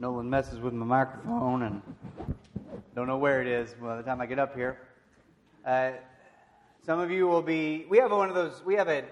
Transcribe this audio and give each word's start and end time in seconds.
Nolan 0.00 0.30
messes 0.30 0.60
with 0.60 0.72
my 0.72 0.86
microphone 0.86 1.62
and 1.62 1.82
don't 2.94 3.08
know 3.08 3.18
where 3.18 3.40
it 3.40 3.48
is 3.48 3.74
by 3.74 3.96
the 3.96 4.02
time 4.04 4.20
I 4.20 4.26
get 4.26 4.38
up 4.38 4.54
here. 4.54 4.78
Uh, 5.66 5.90
some 6.86 7.00
of 7.00 7.10
you 7.10 7.26
will 7.26 7.42
be. 7.42 7.84
We 7.90 7.98
have 7.98 8.12
one 8.12 8.28
of 8.28 8.36
those. 8.36 8.62
We 8.64 8.76
have 8.76 8.86
a 8.86 9.02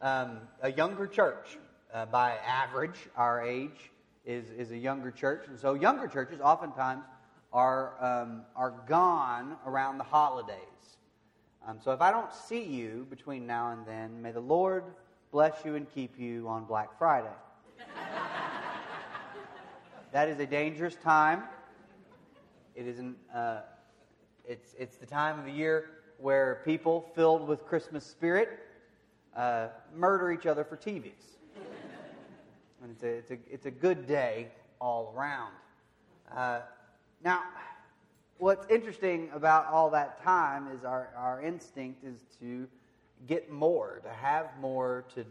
um, 0.00 0.38
a 0.62 0.72
younger 0.72 1.06
church 1.06 1.58
uh, 1.94 2.06
by 2.06 2.38
average. 2.44 2.96
Our 3.16 3.46
age 3.46 3.92
is 4.24 4.50
is 4.50 4.72
a 4.72 4.76
younger 4.76 5.12
church, 5.12 5.46
and 5.46 5.56
so 5.56 5.74
younger 5.74 6.08
churches 6.08 6.40
oftentimes 6.40 7.04
are 7.52 7.94
um, 8.00 8.42
are 8.56 8.74
gone 8.88 9.56
around 9.64 9.98
the 9.98 10.04
holidays. 10.04 10.58
Um, 11.68 11.78
so 11.80 11.92
if 11.92 12.00
I 12.00 12.10
don't 12.10 12.32
see 12.32 12.64
you 12.64 13.06
between 13.10 13.46
now 13.46 13.70
and 13.70 13.86
then, 13.86 14.20
may 14.22 14.32
the 14.32 14.40
Lord 14.40 14.82
bless 15.30 15.64
you 15.64 15.76
and 15.76 15.86
keep 15.94 16.18
you 16.18 16.48
on 16.48 16.64
Black 16.64 16.98
Friday. 16.98 17.28
That 20.16 20.30
is 20.30 20.40
a 20.40 20.46
dangerous 20.46 20.94
time. 20.94 21.42
It 22.74 22.86
isn't. 22.86 23.18
Uh, 23.34 23.58
it's 24.48 24.74
it's 24.78 24.96
the 24.96 25.04
time 25.04 25.38
of 25.38 25.44
the 25.44 25.50
year 25.50 25.90
where 26.16 26.62
people 26.64 27.04
filled 27.14 27.46
with 27.46 27.66
Christmas 27.66 28.06
spirit 28.06 28.48
uh, 29.36 29.66
murder 29.94 30.32
each 30.32 30.46
other 30.46 30.64
for 30.64 30.78
TVs. 30.78 31.12
and 32.82 32.92
it's 32.92 33.02
a, 33.02 33.08
it's, 33.08 33.30
a, 33.30 33.38
it's 33.50 33.66
a 33.66 33.70
good 33.70 34.06
day 34.06 34.48
all 34.80 35.12
around. 35.14 35.52
Uh, 36.34 36.60
now, 37.22 37.42
what's 38.38 38.66
interesting 38.70 39.28
about 39.34 39.66
all 39.66 39.90
that 39.90 40.22
time 40.22 40.68
is 40.74 40.82
our, 40.82 41.10
our 41.14 41.42
instinct 41.42 42.02
is 42.02 42.20
to 42.40 42.66
get 43.26 43.50
more, 43.50 44.00
to 44.02 44.08
have 44.08 44.46
more, 44.62 45.04
to, 45.14 45.26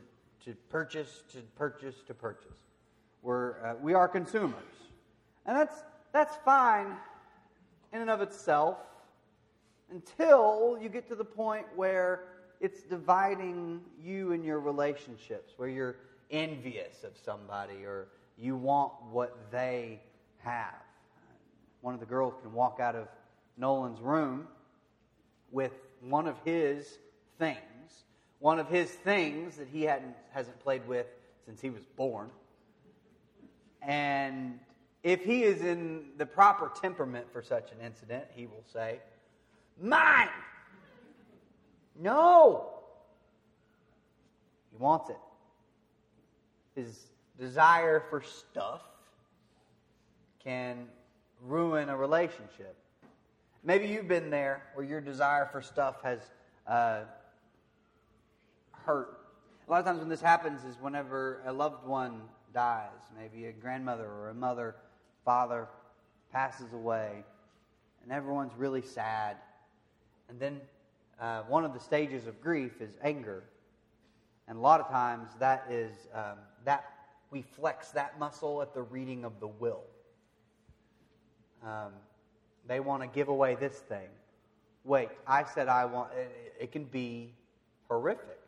to 0.46 0.56
purchase, 0.70 1.24
to 1.32 1.40
purchase, 1.56 1.96
to 2.06 2.14
purchase. 2.14 2.60
We're, 3.26 3.54
uh, 3.66 3.74
we 3.82 3.96
are 3.96 4.08
consumers. 4.08 4.54
And 5.48 5.58
that's, 5.58 5.76
that's 6.14 6.36
fine 6.46 6.86
in 7.92 8.02
and 8.02 8.10
of 8.12 8.22
itself 8.22 8.78
until 9.92 10.78
you 10.80 10.90
get 10.90 11.08
to 11.08 11.16
the 11.16 11.26
point 11.26 11.66
where 11.76 12.26
it's 12.62 12.84
dividing 12.84 13.82
you 14.04 14.32
and 14.34 14.46
your 14.46 14.60
relationships, 14.60 15.54
where 15.58 15.68
you're 15.68 15.96
envious 16.30 17.04
of 17.04 17.18
somebody 17.18 17.84
or 17.84 18.10
you 18.38 18.56
want 18.56 18.94
what 19.10 19.36
they 19.52 20.00
have. 20.38 20.76
One 21.82 21.96
of 21.96 22.00
the 22.00 22.06
girls 22.06 22.36
can 22.44 22.54
walk 22.54 22.80
out 22.80 22.96
of 22.96 23.08
Nolan's 23.58 24.02
room 24.02 24.48
with 25.52 25.74
one 26.00 26.28
of 26.28 26.36
his 26.46 27.00
things, 27.40 28.04
one 28.38 28.60
of 28.60 28.68
his 28.70 28.92
things 28.92 29.58
that 29.58 29.68
he 29.72 29.82
hadn't, 29.82 30.16
hasn't 30.32 30.60
played 30.60 30.88
with 30.88 31.08
since 31.48 31.60
he 31.60 31.72
was 31.72 31.84
born. 31.98 32.30
And 33.86 34.60
if 35.04 35.24
he 35.24 35.44
is 35.44 35.62
in 35.62 36.06
the 36.18 36.26
proper 36.26 36.72
temperament 36.82 37.28
for 37.32 37.42
such 37.42 37.72
an 37.72 37.86
incident, 37.86 38.26
he 38.36 38.48
will 38.48 38.64
say, 38.74 39.00
Mine! 39.82 40.30
No! 42.00 42.70
He 44.72 44.78
wants 44.78 45.10
it. 45.10 45.18
His 46.76 47.06
desire 47.40 48.04
for 48.10 48.22
stuff 48.22 48.82
can 50.44 50.88
ruin 51.42 51.90
a 51.90 51.96
relationship. 51.96 52.76
Maybe 53.64 53.88
you've 53.88 54.08
been 54.08 54.30
there 54.30 54.64
where 54.74 54.86
your 54.86 55.02
desire 55.02 55.48
for 55.52 55.62
stuff 55.62 56.02
has 56.04 56.20
uh, 56.68 57.02
hurt. 58.72 59.20
A 59.68 59.72
lot 59.72 59.80
of 59.80 59.86
times 59.86 60.00
when 60.00 60.10
this 60.10 60.22
happens 60.22 60.64
is 60.64 60.76
whenever 60.80 61.42
a 61.46 61.54
loved 61.54 61.86
one 61.86 62.22
dies, 62.56 62.90
maybe 63.20 63.46
a 63.48 63.52
grandmother 63.52 64.06
or 64.06 64.30
a 64.30 64.34
mother, 64.34 64.76
father 65.26 65.68
passes 66.32 66.72
away, 66.74 67.24
and 68.02 68.12
everyone's 68.12 68.54
really 68.58 68.82
sad. 68.82 69.36
And 70.30 70.40
then 70.40 70.62
uh, 71.20 71.42
one 71.42 71.66
of 71.66 71.74
the 71.74 71.80
stages 71.80 72.26
of 72.26 72.42
grief 72.42 72.82
is 72.82 72.98
anger. 73.04 73.44
And 74.48 74.58
a 74.58 74.62
lot 74.62 74.80
of 74.80 74.88
times 74.88 75.30
that 75.40 75.66
is 75.70 75.92
um, 76.14 76.38
that 76.64 76.86
we 77.30 77.42
flex 77.42 77.92
that 77.92 78.18
muscle 78.20 78.62
at 78.62 78.74
the 78.74 78.84
reading 78.84 79.26
of 79.26 79.40
the 79.40 79.48
will. 79.48 79.82
Um, 81.64 81.92
they 82.68 82.80
want 82.80 83.02
to 83.02 83.08
give 83.08 83.28
away 83.28 83.56
this 83.56 83.74
thing. 83.90 84.08
Wait, 84.84 85.10
I 85.28 85.44
said 85.44 85.68
I 85.68 85.86
want. 85.86 86.12
It, 86.14 86.54
it 86.60 86.72
can 86.72 86.86
be 86.86 87.34
horrific. 87.90 88.40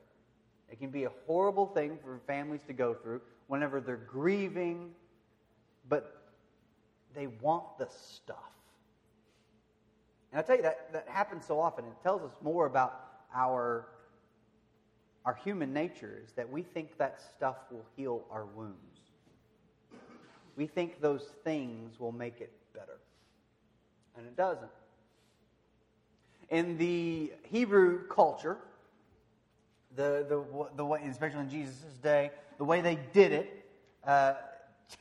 It 0.72 0.80
can 0.80 0.92
be 0.92 1.06
a 1.06 1.12
horrible 1.26 1.66
thing 1.66 1.98
for 2.02 2.20
families 2.28 2.62
to 2.68 2.74
go 2.74 2.94
through 2.94 3.22
whenever 3.48 3.82
they're 3.82 3.96
grieving, 3.96 4.92
but 5.90 6.22
they 7.16 7.28
want 7.28 7.78
the 7.78 7.88
stuff. 7.88 8.38
And 10.32 10.40
I 10.40 10.44
tell 10.44 10.58
you 10.58 10.64
that 10.64 10.92
that 10.94 11.08
happens 11.08 11.46
so 11.46 11.60
often. 11.60 11.86
It 11.86 12.04
tells 12.04 12.22
us 12.22 12.36
more 12.42 12.66
about 12.66 13.00
our 13.34 13.88
our 15.26 15.36
human 15.36 15.74
nature 15.74 16.22
is 16.24 16.32
that 16.34 16.50
we 16.50 16.62
think 16.62 16.98
that 16.98 17.20
stuff 17.36 17.58
will 17.70 17.86
heal 17.98 18.24
our 18.32 18.46
wounds. 18.46 18.78
We 20.56 20.68
think 20.68 21.02
those 21.02 21.34
things 21.44 22.00
will 22.00 22.14
make 22.14 22.40
it 22.40 22.52
better. 22.74 23.00
And 24.16 24.26
it 24.26 24.38
doesn't. 24.38 24.72
In 26.50 26.78
the 26.78 27.34
Hebrew 27.44 28.08
culture, 28.08 28.58
the, 29.98 30.26
the, 30.30 30.46
the 30.78 30.86
way, 30.86 31.02
especially 31.10 31.42
in 31.42 31.50
Jesus' 31.50 31.98
day, 32.02 32.32
the 32.58 32.66
way 32.66 32.82
they 32.82 33.00
did 33.14 33.32
it, 33.32 33.66
uh, 34.06 34.34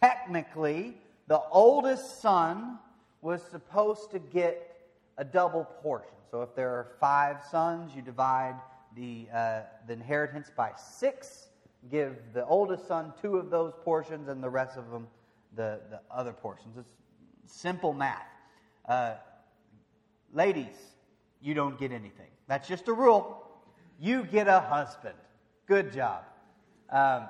technically, 0.01 0.97
the 1.29 1.41
oldest 1.51 2.21
son 2.21 2.79
was 3.21 3.43
supposed 3.43 4.11
to 4.13 4.19
get 4.19 4.77
a 5.19 5.25
double 5.25 5.65
portion. 5.83 6.13
So 6.31 6.43
if 6.43 6.55
there 6.55 6.71
are 6.71 6.89
five 7.01 7.39
sons, 7.51 7.93
you 7.95 8.03
divide 8.03 8.57
the, 8.95 9.27
uh, 9.33 9.61
the 9.87 9.93
inheritance 9.93 10.51
by 10.55 10.73
six, 10.77 11.49
give 11.91 12.17
the 12.35 12.45
oldest 12.47 12.87
son 12.87 13.13
two 13.21 13.37
of 13.37 13.51
those 13.51 13.73
portions, 13.85 14.29
and 14.29 14.43
the 14.43 14.51
rest 14.51 14.77
of 14.77 14.91
them 14.91 15.07
the, 15.55 15.81
the 15.91 16.01
other 16.11 16.33
portions. 16.33 16.77
It's 16.77 16.93
simple 17.47 17.93
math. 17.93 18.27
Uh, 18.89 19.15
ladies, 20.33 20.77
you 21.41 21.55
don't 21.55 21.79
get 21.79 21.93
anything. 21.93 22.31
That's 22.47 22.69
just 22.69 22.89
a 22.89 22.93
rule. 22.93 23.43
You 24.01 24.25
get 24.25 24.47
a 24.47 24.61
husband. 24.61 25.15
Good 25.67 25.93
job. 25.93 26.25
Um, 26.91 27.29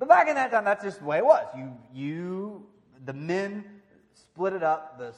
but 0.00 0.08
back 0.08 0.26
in 0.26 0.34
that 0.34 0.50
time, 0.50 0.64
that's 0.64 0.82
just 0.82 0.98
the 0.98 1.04
way 1.04 1.18
it 1.18 1.24
was. 1.24 1.46
You, 1.56 1.72
you, 1.94 2.66
the 3.04 3.12
men 3.12 3.64
split 4.14 4.52
it 4.52 4.64
up. 4.64 4.98
The 4.98 5.14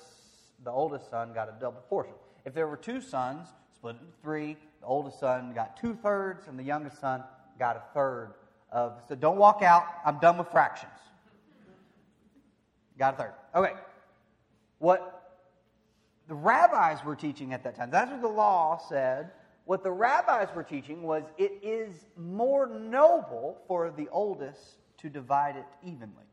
the 0.64 0.70
oldest 0.70 1.10
son 1.10 1.32
got 1.32 1.48
a 1.48 1.54
double 1.60 1.80
portion. 1.88 2.14
If 2.44 2.54
there 2.54 2.66
were 2.66 2.76
two 2.76 3.00
sons, 3.00 3.48
split 3.74 3.96
it 3.96 4.00
into 4.00 4.12
three. 4.22 4.56
The 4.80 4.86
oldest 4.86 5.20
son 5.20 5.52
got 5.54 5.76
two 5.76 5.94
thirds, 5.94 6.46
and 6.48 6.58
the 6.58 6.62
youngest 6.62 7.00
son 7.00 7.22
got 7.58 7.76
a 7.76 7.82
third 7.94 8.34
of. 8.70 9.02
So 9.08 9.14
don't 9.14 9.38
walk 9.38 9.62
out. 9.62 9.84
I'm 10.04 10.18
done 10.18 10.38
with 10.38 10.48
fractions. 10.48 10.92
Got 12.98 13.14
a 13.14 13.16
third. 13.16 13.32
Okay. 13.54 13.72
What 14.78 15.40
the 16.28 16.34
rabbis 16.34 17.04
were 17.04 17.16
teaching 17.16 17.52
at 17.52 17.64
that 17.64 17.76
time, 17.76 17.90
that's 17.90 18.10
what 18.10 18.22
the 18.22 18.28
law 18.28 18.80
said. 18.88 19.30
What 19.64 19.82
the 19.82 19.90
rabbis 19.90 20.48
were 20.54 20.64
teaching 20.64 21.02
was 21.02 21.22
it 21.38 21.52
is 21.62 22.06
more 22.16 22.66
noble 22.66 23.58
for 23.68 23.90
the 23.90 24.08
oldest 24.10 24.60
to 24.98 25.08
divide 25.08 25.56
it 25.56 25.66
evenly. 25.82 26.24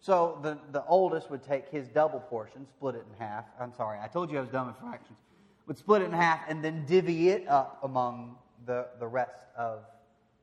So 0.00 0.38
the, 0.42 0.58
the 0.72 0.84
oldest 0.84 1.30
would 1.30 1.42
take 1.42 1.68
his 1.70 1.88
double 1.88 2.20
portion, 2.20 2.66
split 2.76 2.94
it 2.94 3.06
in 3.10 3.18
half. 3.18 3.46
I'm 3.58 3.72
sorry, 3.72 3.98
I 4.02 4.08
told 4.08 4.30
you 4.30 4.36
I 4.36 4.42
was 4.42 4.50
dumb 4.50 4.66
with 4.66 4.76
fractions. 4.76 5.18
Would 5.66 5.78
split 5.78 6.02
it 6.02 6.06
in 6.06 6.12
half 6.12 6.40
and 6.46 6.62
then 6.62 6.84
divvy 6.84 7.30
it 7.30 7.48
up 7.48 7.78
among 7.82 8.36
the, 8.66 8.88
the 8.98 9.06
rest 9.06 9.38
of 9.56 9.80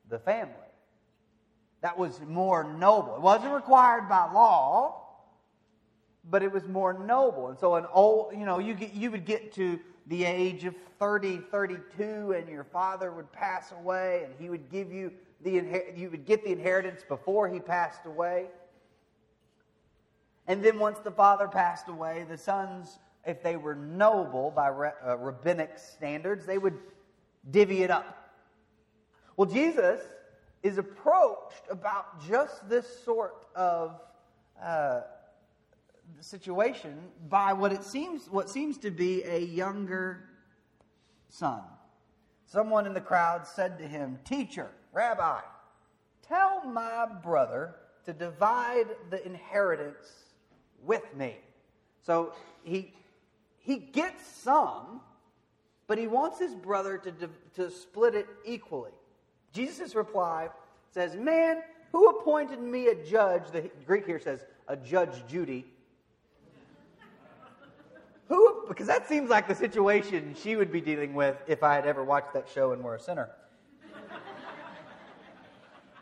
the 0.10 0.18
family. 0.18 0.56
That 1.82 1.98
was 1.98 2.20
more 2.28 2.64
noble. 2.64 3.16
It 3.16 3.22
wasn't 3.22 3.54
required 3.54 4.10
by 4.10 4.32
law, 4.32 5.02
but 6.30 6.42
it 6.42 6.52
was 6.52 6.68
more 6.68 6.94
noble. 6.94 7.50
And 7.50 7.60
so 7.60 7.76
an 7.76 7.86
old, 7.92 8.34
you 8.34 8.46
know, 8.46 8.58
you 8.58 8.74
get, 8.74 8.94
you 8.94 9.12
would 9.12 9.26
get 9.26 9.54
to 9.54 9.80
the 10.08 10.26
age 10.26 10.66
of 10.66 10.76
30, 11.00 11.38
32, 11.52 12.34
and 12.34 12.50
your 12.50 12.64
father 12.64 13.12
would 13.12 13.32
pass 13.32 13.72
away, 13.72 14.24
and 14.26 14.34
he 14.40 14.50
would 14.50 14.70
give 14.70 14.92
you 14.92 15.12
the 15.44 15.52
you 15.96 16.10
would 16.12 16.26
get 16.26 16.44
the 16.44 16.52
inheritance 16.52 17.04
before 17.08 17.50
he 17.50 17.60
passed 17.60 18.06
away. 18.06 18.48
And 20.48 20.64
then 20.64 20.80
once 20.80 21.00
the 21.00 21.12
father 21.12 21.48
passed 21.48 21.88
away, 21.88 22.26
the 22.30 22.38
sons, 22.38 23.00
if 23.26 23.42
they 23.42 23.56
were 23.56 23.76
noble 23.76 24.52
by 24.52 24.70
uh, 24.70 25.18
rabbinic 25.18 25.78
standards, 25.78 26.46
they 26.46 26.58
would 26.58 26.78
divvy 27.50 27.84
it 27.84 27.92
up. 27.92 28.34
Well, 29.38 29.50
Jesus 29.50 30.02
is 30.64 30.78
approached 30.78 31.64
about 31.70 32.28
just 32.28 32.68
this 32.70 33.04
sort 33.04 33.48
of 33.56 34.00
uh, 34.62 35.02
situation 36.20 36.98
by 37.30 37.54
what 37.54 37.72
it 37.72 37.84
seems 37.84 38.30
what 38.30 38.50
seems 38.50 38.78
to 38.80 38.92
be 38.92 39.24
a 39.24 39.40
younger 39.40 40.30
son. 41.30 41.62
Someone 42.46 42.86
in 42.86 42.94
the 42.94 43.02
crowd 43.02 43.48
said 43.48 43.78
to 43.78 43.88
him, 43.88 44.20
"Teacher, 44.26 44.70
Rabbi, 44.92 45.40
tell 46.28 46.66
my 46.66 47.06
brother 47.24 47.76
to 48.06 48.14
divide 48.14 48.88
the 49.10 49.26
inheritance 49.26 50.08
with 50.84 51.16
me. 51.16 51.38
So 52.02 52.34
he, 52.64 52.94
he 53.60 53.78
gets 53.78 54.26
some, 54.26 55.02
but 55.88 55.98
he 55.98 56.08
wants 56.08 56.40
his 56.40 56.56
brother 56.56 56.98
to, 56.98 57.30
to 57.56 57.70
split 57.70 58.16
it 58.16 58.28
equally. 58.46 58.92
Jesus' 59.54 59.96
reply 59.96 60.50
says, 60.92 61.16
Man, 61.16 61.62
who 61.92 62.10
appointed 62.10 62.60
me 62.60 62.88
a 62.88 62.96
judge? 62.96 63.44
The 63.52 63.70
Greek 63.86 64.06
here 64.06 64.20
says, 64.20 64.46
a 64.68 64.78
judge 64.78 65.28
Judy. 65.28 65.66
Who, 68.30 68.61
because 68.72 68.88
that 68.88 69.06
seems 69.06 69.30
like 69.30 69.50
the 69.50 69.56
situation 69.56 70.34
she 70.42 70.56
would 70.56 70.72
be 70.72 70.80
dealing 70.80 71.14
with 71.14 71.36
if 71.46 71.62
I 71.62 71.76
had 71.76 71.86
ever 71.86 72.06
watched 72.06 72.32
that 72.36 72.48
show 72.48 72.72
and 72.72 72.82
were 72.82 72.96
a 72.96 73.00
sinner. 73.02 73.30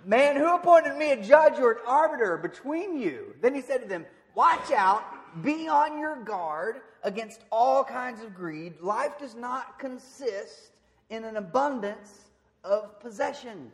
Man, 0.05 0.35
who 0.35 0.53
appointed 0.53 0.95
me 0.95 1.11
a 1.11 1.21
judge 1.21 1.57
or 1.57 1.71
an 1.71 1.77
arbiter 1.87 2.37
between 2.37 2.95
you? 2.95 3.33
Then 3.41 3.55
he 3.55 3.61
said 3.61 3.81
to 3.81 3.87
them, 3.87 4.05
Watch 4.35 4.71
out, 4.71 5.01
be 5.43 5.67
on 5.67 5.97
your 5.97 6.17
guard 6.23 6.81
against 7.01 7.41
all 7.51 7.83
kinds 7.83 8.21
of 8.21 8.35
greed. 8.35 8.79
Life 8.81 9.17
does 9.17 9.33
not 9.33 9.79
consist 9.79 10.69
in 11.09 11.23
an 11.23 11.37
abundance 11.37 12.25
of 12.63 12.99
possessions. 12.99 13.73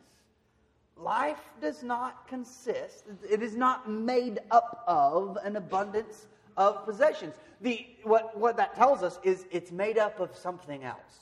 Life 0.96 1.42
does 1.62 1.84
not 1.84 2.30
consist, 2.30 3.04
it 3.30 3.44
is 3.44 3.58
not 3.58 3.90
made 3.90 4.40
up 4.52 4.86
of 4.88 5.38
an 5.44 5.58
abundance 5.58 6.28
of 6.58 6.86
possessions. 6.86 7.36
The, 7.62 7.86
what, 8.04 8.38
what 8.38 8.58
that 8.58 8.76
tells 8.76 9.04
us 9.04 9.20
is 9.24 9.46
it's 9.52 9.72
made 9.72 9.98
up 9.98 10.20
of 10.20 10.36
something 10.36 10.84
else. 10.84 11.20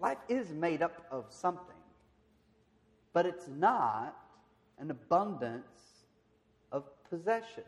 Life 0.00 0.18
is 0.28 0.52
made 0.52 0.82
up 0.82 1.06
of 1.10 1.26
something 1.30 1.74
but 3.14 3.24
it's 3.24 3.48
not 3.48 4.14
an 4.78 4.90
abundance 4.90 6.04
of 6.70 6.82
possessions. 7.08 7.64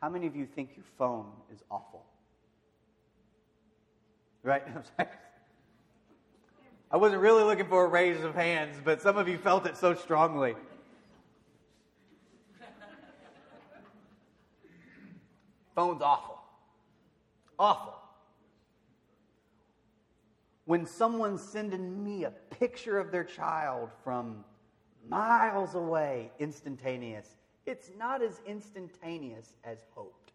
How 0.00 0.08
many 0.08 0.28
of 0.28 0.36
you 0.36 0.46
think 0.46 0.70
your 0.76 0.84
phone 0.96 1.26
is 1.52 1.64
awful? 1.70 2.04
Right? 4.42 4.62
I 6.92 6.96
wasn't 6.96 7.22
really 7.22 7.42
looking 7.42 7.66
for 7.66 7.84
a 7.84 7.88
raise 7.88 8.22
of 8.22 8.34
hands, 8.34 8.76
but 8.84 9.00
some 9.00 9.16
of 9.16 9.28
you 9.28 9.38
felt 9.38 9.66
it 9.66 9.76
so 9.76 9.94
strongly. 9.94 10.56
Phone's 15.80 16.02
awful. 16.02 16.38
Awful 17.58 18.00
when 20.70 20.86
someone's 20.86 21.42
sending 21.42 22.04
me 22.04 22.22
a 22.22 22.30
picture 22.30 22.96
of 22.96 23.10
their 23.10 23.24
child 23.24 23.90
from 24.04 24.44
miles 25.08 25.74
away, 25.74 26.30
instantaneous, 26.38 27.34
it's 27.66 27.90
not 27.98 28.22
as 28.22 28.40
instantaneous 28.46 29.54
as 29.64 29.78
hoped. 29.96 30.30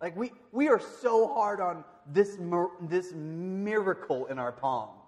Like 0.00 0.16
we, 0.16 0.32
we 0.50 0.66
are 0.66 0.80
so 0.80 1.32
hard 1.32 1.60
on 1.60 1.84
this, 2.10 2.38
this 2.80 3.12
miracle 3.12 4.26
in 4.26 4.40
our 4.40 4.50
palms. 4.50 5.06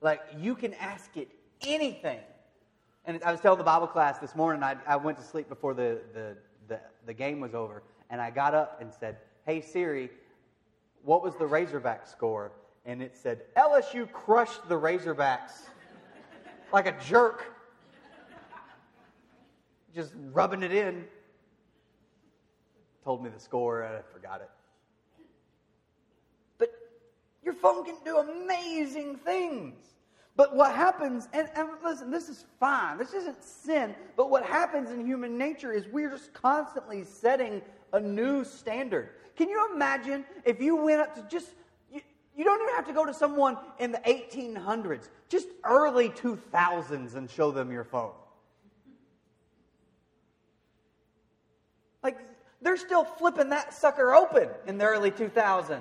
Like 0.00 0.20
you 0.38 0.54
can 0.54 0.74
ask 0.74 1.16
it 1.16 1.28
anything. 1.62 2.20
And 3.04 3.20
I 3.24 3.32
was 3.32 3.40
telling 3.40 3.58
the 3.58 3.64
Bible 3.64 3.88
class 3.88 4.18
this 4.18 4.36
morning, 4.36 4.62
I, 4.62 4.76
I 4.86 4.94
went 4.94 5.18
to 5.18 5.24
sleep 5.24 5.48
before 5.48 5.74
the, 5.74 6.02
the, 6.14 6.36
the, 6.70 6.80
the 7.04 7.12
game 7.12 7.40
was 7.40 7.54
over, 7.54 7.82
and 8.08 8.20
I 8.22 8.30
got 8.30 8.54
up 8.54 8.80
and 8.80 8.90
said, 8.98 9.18
Hey 9.44 9.60
Siri, 9.60 10.08
what 11.02 11.22
was 11.22 11.34
the 11.34 11.46
Razorback 11.46 12.06
score? 12.06 12.52
And 12.86 13.02
it 13.02 13.14
said, 13.14 13.42
LSU 13.56 14.10
crushed 14.10 14.66
the 14.68 14.76
Razorbacks 14.76 15.68
like 16.72 16.86
a 16.86 16.96
jerk. 17.06 17.44
Just 19.94 20.12
rubbing 20.32 20.62
it 20.62 20.72
in. 20.72 21.04
Told 23.04 23.22
me 23.22 23.30
the 23.30 23.40
score, 23.40 23.82
and 23.82 23.96
I 23.96 24.00
forgot 24.12 24.40
it. 24.40 24.50
But 26.58 26.70
your 27.44 27.54
phone 27.54 27.84
can 27.84 27.96
do 28.04 28.18
amazing 28.18 29.16
things. 29.16 29.74
But 30.36 30.54
what 30.54 30.74
happens, 30.74 31.28
and, 31.32 31.48
and, 31.54 31.68
listen, 31.84 32.10
this 32.10 32.28
is 32.28 32.46
fine. 32.58 32.98
This 32.98 33.12
isn't 33.12 33.42
sin. 33.42 33.94
But 34.16 34.30
what 34.30 34.44
happens 34.44 34.90
in 34.90 35.04
human 35.04 35.36
nature 35.36 35.72
is 35.72 35.86
we're 35.88 36.10
just 36.10 36.32
constantly 36.32 37.04
setting 37.04 37.60
a 37.92 38.00
new 38.00 38.44
standard. 38.44 39.10
Can 39.36 39.48
you 39.48 39.68
imagine 39.74 40.24
if 40.44 40.60
you 40.60 40.76
went 40.76 41.00
up 41.00 41.14
to 41.16 41.22
just, 41.28 41.50
you, 41.92 42.00
you 42.36 42.44
don't 42.44 42.60
even 42.62 42.74
have 42.74 42.86
to 42.86 42.92
go 42.92 43.04
to 43.04 43.12
someone 43.12 43.58
in 43.78 43.92
the 43.92 43.98
1800s, 43.98 45.08
just 45.28 45.48
early 45.64 46.10
2000s 46.10 47.14
and 47.16 47.30
show 47.30 47.50
them 47.50 47.70
your 47.70 47.84
phone. 47.84 48.12
Like, 52.02 52.18
they're 52.62 52.76
still 52.76 53.04
flipping 53.04 53.50
that 53.50 53.74
sucker 53.74 54.14
open 54.14 54.48
in 54.66 54.78
the 54.78 54.84
early 54.84 55.10
2000s. 55.10 55.80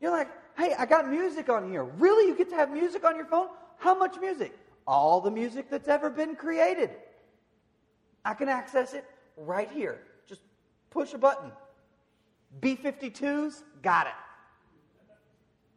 You're 0.00 0.10
like, 0.10 0.28
hey, 0.56 0.74
I 0.78 0.86
got 0.86 1.08
music 1.08 1.48
on 1.48 1.70
here. 1.70 1.84
Really? 1.84 2.28
You 2.28 2.36
get 2.36 2.48
to 2.50 2.56
have 2.56 2.70
music 2.70 3.04
on 3.04 3.16
your 3.16 3.26
phone? 3.26 3.48
How 3.78 3.94
much 3.94 4.18
music? 4.20 4.56
All 4.86 5.20
the 5.20 5.30
music 5.30 5.70
that's 5.70 5.88
ever 5.88 6.10
been 6.10 6.36
created. 6.36 6.90
I 8.24 8.34
can 8.34 8.48
access 8.48 8.94
it 8.94 9.04
right 9.36 9.70
here. 9.70 10.00
Just 10.28 10.42
push 10.90 11.14
a 11.14 11.18
button. 11.18 11.50
B 12.60 12.76
52s, 12.76 13.62
got 13.82 14.06
it. 14.06 14.12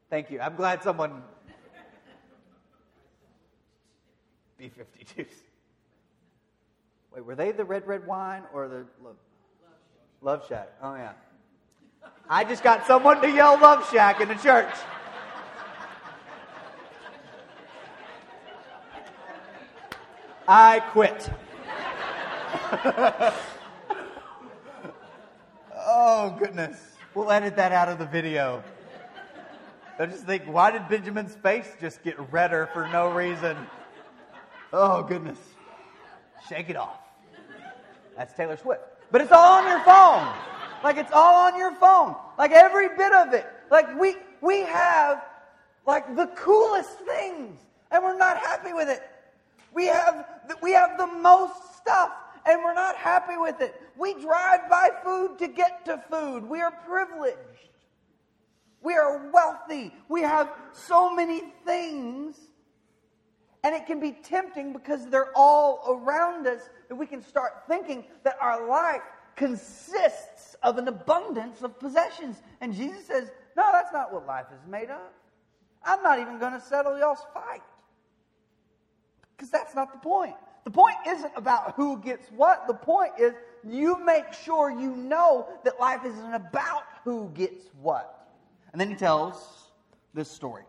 Thank 0.09 0.31
you. 0.31 0.39
I'm 0.39 0.55
glad 0.55 0.81
someone. 0.81 1.21
B 4.57 4.71
52s. 4.77 5.27
Wait, 7.13 7.25
were 7.25 7.35
they 7.35 7.51
the 7.51 7.65
red, 7.65 7.87
red 7.87 8.05
wine 8.05 8.43
or 8.53 8.67
the 8.67 8.85
love, 9.03 9.15
love 10.21 10.45
Shack? 10.47 10.69
Oh, 10.81 10.95
yeah. 10.95 11.13
I 12.29 12.43
just 12.43 12.63
got 12.63 12.85
someone 12.85 13.21
to 13.21 13.31
yell 13.31 13.59
Love 13.59 13.89
Shack 13.89 14.21
in 14.21 14.27
the 14.27 14.35
church. 14.35 14.73
I 20.47 20.79
quit. 20.79 21.29
Oh, 25.91 26.35
goodness. 26.37 26.77
We'll 27.15 27.31
edit 27.31 27.55
that 27.55 27.71
out 27.71 27.89
of 27.89 27.97
the 27.97 28.05
video. 28.05 28.63
I 29.97 30.05
just 30.05 30.23
think, 30.25 30.43
why 30.43 30.69
did 30.69 30.87
Benjamin's 30.87 31.33
face 31.35 31.67
just 31.81 32.03
get 32.03 32.15
redder 32.31 32.69
for 32.73 32.87
no 32.89 33.11
reason? 33.11 33.57
Oh, 34.71 35.01
goodness. 35.01 35.39
Shake 36.47 36.69
it 36.69 36.75
off. 36.75 36.99
That's 38.15 38.33
Taylor 38.33 38.55
Swift. 38.55 38.81
But 39.11 39.21
it's 39.21 39.31
all 39.31 39.63
on 39.63 39.67
your 39.67 39.79
phone. 39.79 40.48
Like 40.83 40.97
it's 40.97 41.11
all 41.11 41.47
on 41.47 41.57
your 41.57 41.73
phone. 41.75 42.15
Like 42.37 42.51
every 42.51 42.89
bit 42.89 43.13
of 43.13 43.33
it. 43.33 43.45
Like 43.69 43.99
we 43.99 44.15
we 44.41 44.61
have 44.61 45.23
like 45.85 46.15
the 46.15 46.27
coolest 46.27 46.99
things 46.99 47.59
and 47.91 48.03
we're 48.03 48.17
not 48.17 48.37
happy 48.37 48.73
with 48.73 48.89
it. 48.89 49.01
We 49.73 49.87
have 49.87 50.25
we 50.61 50.71
have 50.73 50.97
the 50.97 51.07
most 51.07 51.75
stuff 51.77 52.11
and 52.45 52.63
we're 52.63 52.73
not 52.73 52.95
happy 52.95 53.37
with 53.37 53.61
it. 53.61 53.79
We 53.97 54.13
drive 54.13 54.69
by 54.69 54.89
food 55.03 55.37
to 55.39 55.47
get 55.47 55.85
to 55.85 56.01
food. 56.09 56.47
We 56.47 56.61
are 56.61 56.71
privileged. 56.71 57.37
We 58.81 58.93
are 58.93 59.29
wealthy. 59.31 59.93
We 60.07 60.21
have 60.21 60.49
so 60.71 61.13
many 61.13 61.41
things. 61.65 62.37
And 63.63 63.75
it 63.75 63.85
can 63.85 63.99
be 63.99 64.13
tempting 64.23 64.71
because 64.71 65.09
they're 65.09 65.35
all 65.35 65.83
around 65.85 66.47
us 66.47 66.69
that 66.87 66.95
we 66.95 67.05
can 67.05 67.21
start 67.21 67.67
thinking 67.67 68.05
that 68.23 68.37
our 68.39 68.67
life 68.67 69.01
consists 69.39 70.57
of 70.61 70.77
an 70.77 70.89
abundance 70.89 71.63
of 71.63 71.79
possessions. 71.79 72.41
And 72.59 72.73
Jesus 72.73 73.07
says, 73.07 73.31
No, 73.55 73.69
that's 73.71 73.91
not 73.93 74.13
what 74.13 74.27
life 74.27 74.47
is 74.53 74.69
made 74.69 74.89
of. 74.89 74.99
I'm 75.83 76.03
not 76.03 76.19
even 76.19 76.39
going 76.39 76.51
to 76.51 76.61
settle 76.61 76.99
y'all's 76.99 77.25
fight. 77.33 77.61
Because 79.35 79.49
that's 79.49 79.73
not 79.73 79.93
the 79.93 79.99
point. 79.99 80.35
The 80.65 80.71
point 80.71 80.97
isn't 81.07 81.31
about 81.37 81.75
who 81.75 81.99
gets 81.99 82.27
what. 82.31 82.67
The 82.67 82.73
point 82.73 83.13
is 83.17 83.33
you 83.65 84.03
make 84.05 84.33
sure 84.33 84.69
you 84.69 84.93
know 84.93 85.47
that 85.63 85.79
life 85.79 86.01
isn't 86.05 86.33
about 86.33 86.83
who 87.05 87.31
gets 87.33 87.63
what. 87.81 88.27
And 88.73 88.79
then 88.79 88.89
he 88.89 88.95
tells 88.95 89.69
this 90.13 90.29
story. 90.29 90.63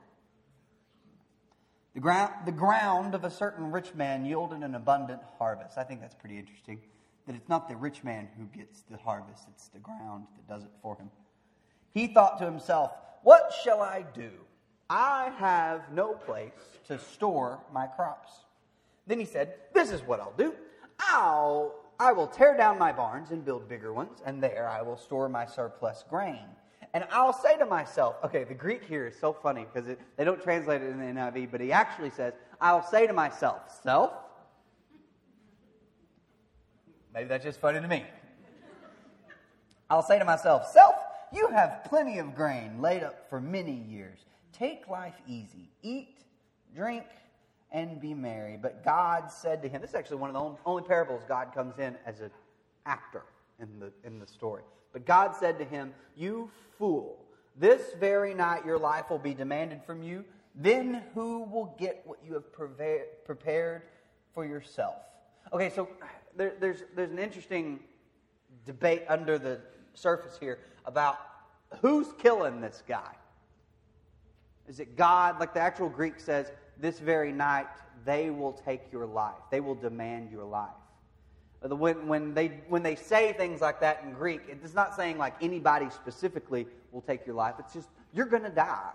The 1.95 2.01
ground, 2.01 2.33
the 2.47 2.53
ground 2.53 3.17
of 3.17 3.25
a 3.25 3.31
certain 3.31 3.73
rich 3.73 3.97
man 3.97 4.25
yielded 4.25 4.63
an 4.63 4.77
abundant 4.77 5.23
harvest. 5.39 5.77
I 5.77 5.83
think 5.83 6.01
that's 6.01 6.15
pretty 6.15 6.39
interesting. 6.39 6.79
That 7.27 7.37
it's 7.37 7.49
not 7.49 7.69
the 7.69 7.77
rich 7.77 8.03
man 8.03 8.29
who 8.37 8.45
gets 8.47 8.83
the 8.91 8.97
harvest, 8.97 9.45
it's 9.49 9.69
the 9.69 9.79
ground 9.79 10.27
that 10.37 10.53
does 10.53 10.65
it 10.65 10.71
for 10.83 10.97
him. 10.97 11.11
He 11.93 12.07
thought 12.07 12.39
to 12.39 12.45
himself, 12.45 12.93
What 13.23 13.53
shall 13.63 13.83
I 13.83 14.05
do? 14.15 14.31
I 14.89 15.33
have 15.39 15.93
no 15.93 16.15
place 16.15 16.79
to 16.89 16.99
store 16.99 17.61
my 17.73 17.87
crops. 17.87 18.31
Then 19.07 19.19
he 19.19 19.25
said, 19.25 19.55
This 19.75 19.91
is 19.91 20.03
what 20.03 20.21
I'll 20.21 20.35
do. 20.37 20.55
I'll, 20.99 21.75
I 21.99 22.13
will 22.13 22.27
tear 22.27 22.57
down 22.57 22.79
my 22.79 22.93
barns 22.93 23.31
and 23.31 23.45
build 23.45 23.69
bigger 23.69 23.93
ones, 23.93 24.21
and 24.25 24.43
there 24.43 24.69
I 24.69 24.83
will 24.83 24.97
store 24.97 25.29
my 25.29 25.47
surplus 25.47 26.05
grain. 26.09 26.45
And 26.93 27.05
I'll 27.13 27.33
say 27.33 27.57
to 27.59 27.67
myself, 27.67 28.17
okay, 28.25 28.43
the 28.43 28.55
Greek 28.55 28.83
here 28.85 29.07
is 29.07 29.17
so 29.19 29.33
funny 29.33 29.65
because 29.73 29.97
they 30.17 30.25
don't 30.25 30.43
translate 30.43 30.83
it 30.83 30.91
in 30.91 30.99
the 30.99 31.07
NIV, 31.07 31.51
but 31.51 31.61
he 31.61 31.71
actually 31.71 32.11
says, 32.11 32.33
I'll 32.61 32.83
say 32.83 33.07
to 33.07 33.13
myself, 33.13 33.81
self? 33.83 34.13
Maybe 37.15 37.29
that's 37.29 37.45
just 37.45 37.61
funny 37.61 37.81
to 37.81 37.89
me. 37.89 38.05
I'll 39.89 40.03
say 40.03 40.19
to 40.19 40.25
myself, 40.25 40.71
self, 40.71 40.95
you 41.33 41.49
have 41.49 41.85
plenty 41.85 42.19
of 42.19 42.35
grain 42.35 42.81
laid 42.81 43.03
up 43.03 43.29
for 43.29 43.41
many 43.41 43.75
years. 43.75 44.21
Take 44.53 44.89
life 44.89 45.15
easy. 45.27 45.69
Eat, 45.83 46.19
drink, 46.75 47.05
and 47.73 48.01
be 48.01 48.15
merry. 48.15 48.57
But 48.61 48.85
God 48.85 49.31
said 49.31 49.63
to 49.63 49.69
him, 49.69 49.81
this 49.81 49.91
is 49.91 49.97
actually 49.97 50.19
one 50.19 50.35
of 50.35 50.35
the 50.35 50.59
only 50.65 50.83
parables 50.83 51.23
God 51.27 51.53
comes 51.55 51.79
in 51.79 51.97
as 52.07 52.21
an 52.21 52.31
actor 52.87 53.23
in 53.61 53.81
the, 53.81 53.93
in 54.05 54.19
the 54.19 54.27
story. 54.27 54.63
But 54.93 55.07
God 55.07 55.35
said 55.35 55.59
to 55.59 55.65
him, 55.65 55.93
You 56.17 56.51
fool, 56.79 57.19
this 57.57 57.83
very 57.99 58.35
night 58.35 58.65
your 58.65 58.79
life 58.79 59.11
will 59.11 59.19
be 59.19 59.35
demanded 59.35 59.83
from 59.85 60.03
you. 60.03 60.25
Then 60.55 61.03
who 61.15 61.45
will 61.45 61.77
get 61.79 62.03
what 62.05 62.19
you 62.27 62.35
have 62.35 62.45
prepared 63.25 63.83
for 64.35 64.45
yourself? 64.45 64.97
Okay, 65.53 65.71
so 65.71 65.89
there, 66.37 66.55
there's, 66.61 66.83
there's 66.95 67.11
an 67.11 67.19
interesting 67.19 67.81
debate 68.65 69.05
under 69.09 69.39
the 69.39 69.61
surface 69.95 70.37
here 70.39 70.59
about 70.87 71.19
who's 71.81 72.09
killing 72.19 72.61
this 72.61 72.83
guy. 72.87 73.15
Is 74.69 74.81
it 74.81 74.97
God? 74.97 75.41
Like 75.41 75.55
the 75.55 75.61
actual 75.61 75.89
Greek 75.89 76.21
says, 76.21 76.53
this 76.79 76.99
very 76.99 77.33
night 77.33 77.67
they 78.05 78.31
will 78.31 78.53
take 78.53 78.81
your 78.93 79.07
life, 79.07 79.35
they 79.51 79.61
will 79.61 79.75
demand 79.75 80.31
your 80.31 80.45
life. 80.45 80.71
When, 81.63 82.09
when, 82.09 82.33
they, 82.33 82.61
when 82.69 82.83
they 82.83 82.95
say 82.95 83.35
things 83.35 83.61
like 83.61 83.81
that 83.81 84.03
in 84.03 84.13
Greek, 84.13 84.41
it's 84.49 84.73
not 84.73 84.97
saying 84.97 85.19
like 85.19 85.35
anybody 85.43 85.91
specifically 85.91 86.67
will 86.91 87.03
take 87.03 87.27
your 87.27 87.35
life. 87.35 87.57
It's 87.59 87.75
just, 87.75 87.89
you're 88.15 88.25
going 88.25 88.45
to 88.45 88.49
die. 88.51 88.93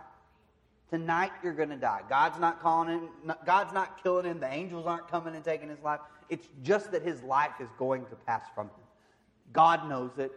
Tonight 0.89 1.31
you're 1.43 1.53
going 1.53 1.69
to 1.69 1.75
die. 1.75 2.01
God's 2.09 2.39
not 2.39 2.61
calling 2.61 3.09
God's 3.45 3.73
not 3.73 4.01
killing 4.03 4.25
him. 4.25 4.39
The 4.39 4.51
angels 4.51 4.85
aren't 4.85 5.07
coming 5.09 5.35
and 5.35 5.43
taking 5.43 5.69
his 5.69 5.81
life. 5.83 5.99
It's 6.29 6.47
just 6.63 6.91
that 6.91 7.01
his 7.01 7.21
life 7.23 7.59
is 7.59 7.69
going 7.77 8.05
to 8.07 8.15
pass 8.15 8.43
from 8.53 8.67
him. 8.67 8.83
God 9.53 9.87
knows 9.87 10.11
it, 10.17 10.31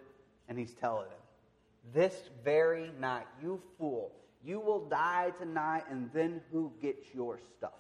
and 0.48 0.58
he's 0.58 0.74
telling 0.74 1.06
him. 1.06 1.92
This 1.94 2.14
very 2.44 2.90
night, 3.00 3.26
you 3.42 3.60
fool, 3.78 4.12
you 4.44 4.60
will 4.60 4.88
die 4.88 5.32
tonight, 5.38 5.84
and 5.90 6.10
then 6.12 6.40
who 6.52 6.72
gets 6.80 7.06
your 7.14 7.38
stuff? 7.56 7.72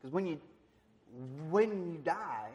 Because 0.00 0.12
when 0.12 0.26
you 0.26 0.38
when 1.48 1.92
you 1.92 1.98
die, 1.98 2.50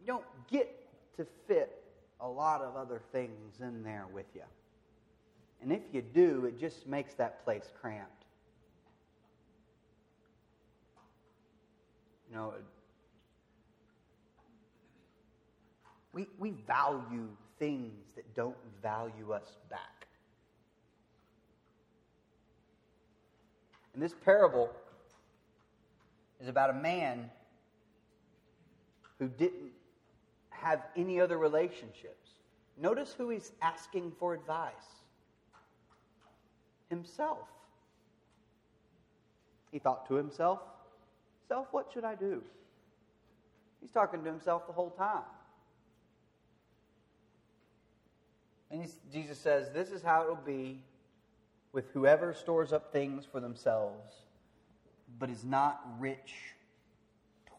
you 0.00 0.06
don't 0.06 0.24
get 0.50 0.74
to 1.16 1.26
fit 1.46 1.84
a 2.20 2.28
lot 2.28 2.62
of 2.62 2.76
other 2.76 3.02
things 3.12 3.60
in 3.60 3.82
there 3.82 4.06
with 4.12 4.26
you. 4.34 4.42
And 5.60 5.70
if 5.70 5.82
you 5.92 6.02
do, 6.02 6.46
it 6.46 6.58
just 6.58 6.86
makes 6.86 7.14
that 7.14 7.44
place 7.44 7.70
cramped. 7.80 8.21
You 12.32 12.38
know, 12.38 12.54
we, 16.14 16.26
we 16.38 16.52
value 16.66 17.28
things 17.58 17.92
that 18.16 18.34
don't 18.34 18.56
value 18.82 19.32
us 19.32 19.58
back. 19.68 20.06
And 23.92 24.02
this 24.02 24.14
parable, 24.24 24.70
is 26.40 26.48
about 26.48 26.70
a 26.70 26.74
man 26.74 27.30
who 29.18 29.28
didn't 29.28 29.70
have 30.48 30.80
any 30.96 31.20
other 31.20 31.36
relationships. 31.36 32.30
Notice 32.80 33.14
who 33.16 33.28
he's 33.28 33.52
asking 33.60 34.12
for 34.18 34.32
advice 34.32 34.72
himself. 36.88 37.46
He 39.70 39.78
thought 39.78 40.08
to 40.08 40.14
himself, 40.14 40.60
What 41.70 41.90
should 41.92 42.04
I 42.04 42.14
do? 42.14 42.42
He's 43.80 43.90
talking 43.90 44.22
to 44.22 44.30
himself 44.30 44.66
the 44.66 44.72
whole 44.72 44.90
time. 44.90 45.22
And 48.70 48.86
Jesus 49.12 49.38
says, 49.38 49.70
This 49.70 49.90
is 49.90 50.02
how 50.02 50.22
it 50.22 50.28
will 50.28 50.36
be 50.36 50.82
with 51.72 51.90
whoever 51.92 52.32
stores 52.32 52.72
up 52.72 52.92
things 52.92 53.24
for 53.30 53.40
themselves 53.40 54.14
but 55.18 55.30
is 55.30 55.44
not 55.44 55.80
rich 55.98 56.34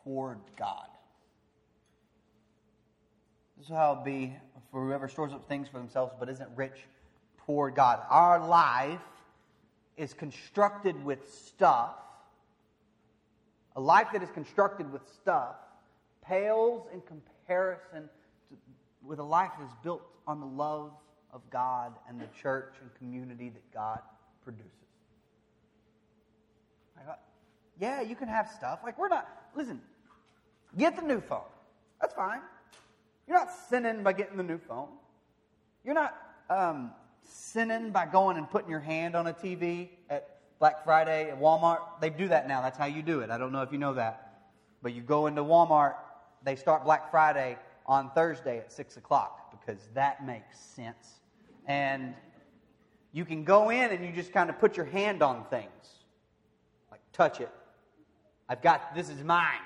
toward 0.03 0.39
God. 0.57 0.87
This 3.57 3.67
is 3.67 3.75
how 3.75 3.91
it'll 3.91 4.03
be 4.03 4.33
for 4.71 4.85
whoever 4.85 5.07
stores 5.07 5.33
up 5.33 5.47
things 5.47 5.67
for 5.67 5.77
themselves 5.77 6.13
but 6.19 6.29
isn't 6.29 6.49
rich 6.55 6.85
toward 7.45 7.75
God. 7.75 8.01
Our 8.09 8.45
life 8.45 8.99
is 9.97 10.13
constructed 10.13 11.03
with 11.03 11.31
stuff. 11.31 11.95
A 13.75 13.81
life 13.81 14.07
that 14.13 14.21
is 14.21 14.29
constructed 14.31 14.91
with 14.91 15.01
stuff 15.21 15.55
pales 16.25 16.87
in 16.93 17.01
comparison 17.01 18.09
to, 18.49 18.55
with 19.05 19.19
a 19.19 19.23
life 19.23 19.51
that 19.59 19.65
is 19.65 19.73
built 19.83 20.03
on 20.27 20.39
the 20.39 20.45
love 20.45 20.91
of 21.33 21.41
God 21.49 21.93
and 22.07 22.19
the 22.19 22.27
church 22.41 22.75
and 22.81 22.93
community 22.95 23.49
that 23.49 23.73
God 23.73 23.99
produces. 24.43 24.69
Yeah, 27.79 28.01
you 28.01 28.15
can 28.15 28.27
have 28.27 28.49
stuff. 28.49 28.79
Like, 28.83 28.97
we're 28.97 29.09
not, 29.09 29.27
listen, 29.55 29.81
get 30.77 30.95
the 30.95 31.01
new 31.01 31.19
phone. 31.19 31.41
That's 31.99 32.13
fine. 32.13 32.41
You're 33.27 33.37
not 33.37 33.49
sinning 33.69 34.03
by 34.03 34.13
getting 34.13 34.37
the 34.37 34.43
new 34.43 34.59
phone. 34.59 34.89
You're 35.83 35.95
not 35.95 36.15
um, 36.49 36.91
sinning 37.23 37.91
by 37.91 38.05
going 38.05 38.37
and 38.37 38.49
putting 38.49 38.69
your 38.69 38.79
hand 38.79 39.15
on 39.15 39.27
a 39.27 39.33
TV 39.33 39.89
at 40.09 40.32
Black 40.63 40.85
Friday 40.85 41.29
at 41.29 41.37
Walmart. 41.41 41.79
They 41.99 42.09
do 42.09 42.29
that 42.29 42.47
now. 42.47 42.61
That's 42.61 42.77
how 42.77 42.85
you 42.85 43.01
do 43.01 43.19
it. 43.19 43.29
I 43.29 43.37
don't 43.37 43.51
know 43.51 43.63
if 43.63 43.73
you 43.73 43.77
know 43.77 43.95
that. 43.95 44.45
But 44.81 44.93
you 44.93 45.01
go 45.01 45.27
into 45.27 45.43
Walmart, 45.43 45.95
they 46.41 46.55
start 46.55 46.85
Black 46.85 47.11
Friday 47.11 47.57
on 47.85 48.09
Thursday 48.11 48.59
at 48.59 48.71
6 48.71 48.95
o'clock 48.95 49.51
because 49.51 49.89
that 49.93 50.25
makes 50.25 50.57
sense. 50.57 51.19
And 51.67 52.13
you 53.11 53.25
can 53.25 53.43
go 53.43 53.71
in 53.71 53.91
and 53.91 54.05
you 54.05 54.13
just 54.13 54.31
kind 54.31 54.49
of 54.49 54.57
put 54.57 54.77
your 54.77 54.85
hand 54.85 55.21
on 55.21 55.43
things, 55.49 55.67
like 56.89 57.01
touch 57.11 57.41
it, 57.41 57.51
I've 58.47 58.61
got, 58.61 58.95
this 58.95 59.09
is 59.09 59.21
mine. 59.21 59.59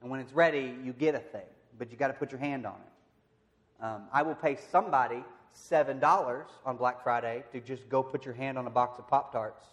And 0.00 0.10
when 0.10 0.18
it's 0.18 0.32
ready, 0.32 0.76
you 0.82 0.94
get 0.94 1.14
a 1.14 1.18
thing, 1.18 1.50
but 1.78 1.90
you 1.92 1.98
got 1.98 2.08
to 2.08 2.14
put 2.14 2.32
your 2.32 2.40
hand 2.40 2.64
on 2.64 2.76
it. 2.76 3.84
Um, 3.84 4.04
I 4.14 4.22
will 4.22 4.34
pay 4.34 4.56
somebody 4.70 5.22
$7 5.54 6.44
on 6.64 6.76
Black 6.78 7.02
Friday 7.02 7.44
to 7.52 7.60
just 7.60 7.86
go 7.90 8.02
put 8.02 8.24
your 8.24 8.32
hand 8.32 8.56
on 8.56 8.66
a 8.66 8.70
box 8.70 8.98
of 8.98 9.06
Pop 9.06 9.30
Tarts. 9.30 9.66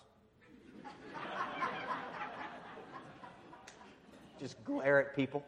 Just 4.39 4.63
glare 4.63 4.99
at 4.99 5.15
people, 5.15 5.43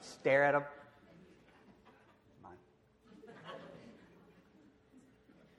stare 0.00 0.44
at 0.44 0.52
them. 0.52 0.64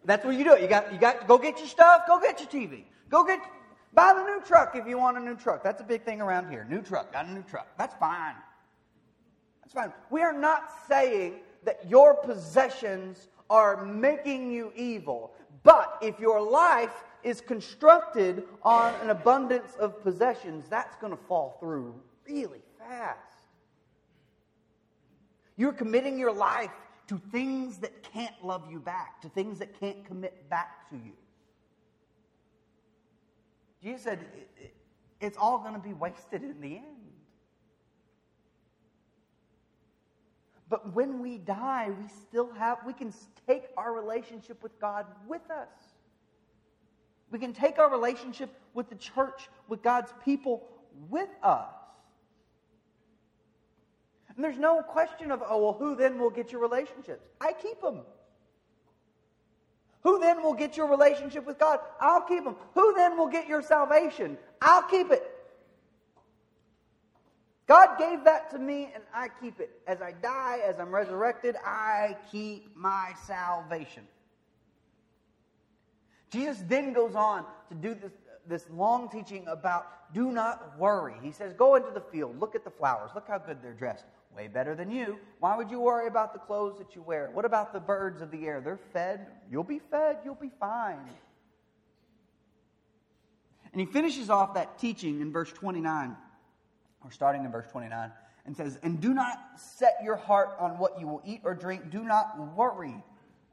That's 0.04 0.26
what 0.26 0.36
you 0.36 0.44
do. 0.44 0.58
You 0.60 0.68
got, 0.68 0.92
you 0.92 1.00
got, 1.00 1.28
go 1.28 1.38
get 1.38 1.60
your 1.60 1.68
stuff, 1.68 2.04
go 2.08 2.20
get 2.20 2.40
your 2.40 2.50
TV. 2.50 2.86
Go 3.10 3.24
get, 3.24 3.40
Buy 3.94 4.14
the 4.14 4.24
new 4.24 4.42
truck 4.46 4.76
if 4.76 4.88
you 4.88 4.98
want 4.98 5.18
a 5.18 5.20
new 5.20 5.36
truck. 5.36 5.64
That's 5.64 5.82
a 5.82 5.84
big 5.84 6.04
thing 6.04 6.22
around 6.22 6.50
here. 6.50 6.66
New 6.70 6.82
truck, 6.82 7.12
got 7.12 7.26
a 7.26 7.32
new 7.32 7.44
truck. 7.44 7.68
That's 7.78 7.94
fine. 7.96 8.36
That's 9.62 9.74
fine. 9.74 9.92
We 10.10 10.22
are 10.22 10.34
not 10.34 10.72
saying 10.88 11.36
that 11.66 11.90
your 11.90 12.14
possessions 12.14 13.28
are 13.50 13.86
making 13.86 14.52
you 14.52 14.72
evil. 14.76 15.34
But 15.64 15.98
if 16.02 16.20
your 16.20 16.42
life 16.42 17.04
is 17.24 17.42
constructed 17.42 18.44
on 18.64 18.94
an 19.02 19.10
abundance 19.10 19.76
of 19.80 20.02
possessions, 20.02 20.66
that's 20.70 20.96
going 20.98 21.12
to 21.12 21.24
fall 21.28 21.58
through 21.60 21.96
really 22.28 22.62
fast. 22.78 23.20
You're 25.58 25.74
committing 25.74 26.18
your 26.18 26.34
life 26.34 26.72
to 27.08 27.22
things 27.32 27.78
that 27.80 28.04
can't 28.04 28.36
love 28.44 28.64
you 28.72 28.80
back, 28.80 29.22
to 29.22 29.30
things 29.30 29.60
that 29.60 29.80
can't 29.80 30.06
commit 30.06 30.50
back 30.50 30.90
to 30.90 30.96
you. 30.96 31.14
Jesus 33.84 34.04
said 34.04 34.20
it's 35.20 35.38
all 35.38 35.60
going 35.60 35.74
to 35.74 35.80
be 35.80 35.94
wasted 35.94 36.44
in 36.44 36.60
the 36.62 36.78
end. 36.78 36.86
But 40.70 40.94
when 40.94 41.20
we 41.20 41.38
die, 41.38 41.90
we 41.90 42.08
still 42.08 42.50
have, 42.54 42.78
we 42.86 42.94
can 42.94 43.14
take 43.46 43.64
our 43.76 43.94
relationship 43.94 44.64
with 44.64 44.80
God 44.80 45.06
with 45.28 45.42
us. 45.52 45.68
We 47.32 47.40
can 47.40 47.54
take 47.54 47.80
our 47.80 47.90
relationship 47.90 48.50
with 48.74 48.90
the 48.90 48.96
church, 48.96 49.50
with 49.68 49.82
God's 49.82 50.14
people 50.24 50.68
with 51.10 51.30
us. 51.42 51.74
And 54.36 54.44
there's 54.44 54.58
no 54.58 54.82
question 54.82 55.32
of, 55.32 55.42
oh, 55.48 55.64
well, 55.64 55.74
who 55.74 55.96
then 55.96 56.20
will 56.20 56.30
get 56.30 56.52
your 56.52 56.62
relationships? 56.62 57.26
I 57.40 57.54
keep 57.54 57.82
them. 57.82 58.02
Who 60.04 60.20
then 60.20 60.42
will 60.42 60.54
get 60.54 60.78
your 60.78 60.88
relationship 60.88 61.46
with 61.46 61.60
God? 61.60 61.80
I'll 62.00 62.22
keep 62.22 62.44
them. 62.44 62.56
Who 62.74 62.94
then 62.96 63.18
will 63.18 63.28
get 63.28 63.48
your 63.48 63.62
salvation? 63.62 64.38
I'll 64.62 64.84
keep 64.84 65.12
it. 65.12 65.24
God 67.68 67.98
gave 67.98 68.26
that 68.26 68.52
to 68.52 68.60
me 68.60 68.90
and 68.94 69.04
I 69.14 69.30
keep 69.42 69.60
it. 69.60 69.70
As 69.88 70.02
I 70.02 70.12
die, 70.12 70.60
as 70.66 70.80
I'm 70.80 70.94
resurrected, 70.94 71.56
I 71.64 72.18
keep 72.32 72.76
my 72.76 73.14
salvation. 73.26 74.04
Jesus 76.32 76.64
then 76.68 76.94
goes 76.94 77.14
on 77.14 77.46
to 77.70 77.76
do 77.76 77.94
this, 77.94 78.12
this 78.48 78.66
long 78.72 79.10
teaching 79.10 79.46
about 79.48 80.14
do 80.14 80.32
not 80.32 80.78
worry. 80.78 81.16
He 81.22 81.32
says, 81.32 81.54
Go 81.54 81.76
into 81.76 81.92
the 81.92 82.02
field, 82.02 82.40
look 82.40 82.56
at 82.56 82.64
the 82.64 82.70
flowers, 82.70 83.12
look 83.14 83.28
how 83.28 83.38
good 83.38 83.62
they're 83.62 83.74
dressed. 83.74 84.06
Way 84.36 84.48
better 84.48 84.76
than 84.76 84.90
you. 84.90 85.20
Why 85.40 85.58
would 85.58 85.70
you 85.70 85.82
worry 85.82 86.08
about 86.08 86.32
the 86.32 86.40
clothes 86.40 86.78
that 86.78 86.96
you 86.96 87.02
wear? 87.02 87.30
What 87.34 87.44
about 87.44 87.74
the 87.74 87.82
birds 87.82 88.22
of 88.22 88.32
the 88.32 88.48
air? 88.48 88.62
They're 88.62 88.80
fed. 88.94 89.28
You'll 89.50 89.66
be 89.66 89.80
fed. 89.80 90.20
You'll 90.24 90.36
be 90.36 90.52
fine. 90.58 91.10
And 93.74 93.82
he 93.82 93.86
finishes 93.86 94.30
off 94.30 94.54
that 94.54 94.80
teaching 94.80 95.20
in 95.20 95.34
verse 95.34 95.52
29, 95.52 96.16
or 97.04 97.12
starting 97.12 97.44
in 97.44 97.52
verse 97.52 97.70
29, 97.72 98.12
and 98.46 98.56
says, 98.56 98.80
And 98.84 99.02
do 99.02 99.14
not 99.14 99.38
set 99.58 99.98
your 100.04 100.16
heart 100.16 100.56
on 100.60 100.78
what 100.78 101.00
you 101.00 101.08
will 101.08 101.22
eat 101.26 101.42
or 101.44 101.54
drink. 101.54 101.90
Do 101.90 102.04
not 102.04 102.56
worry 102.56 102.96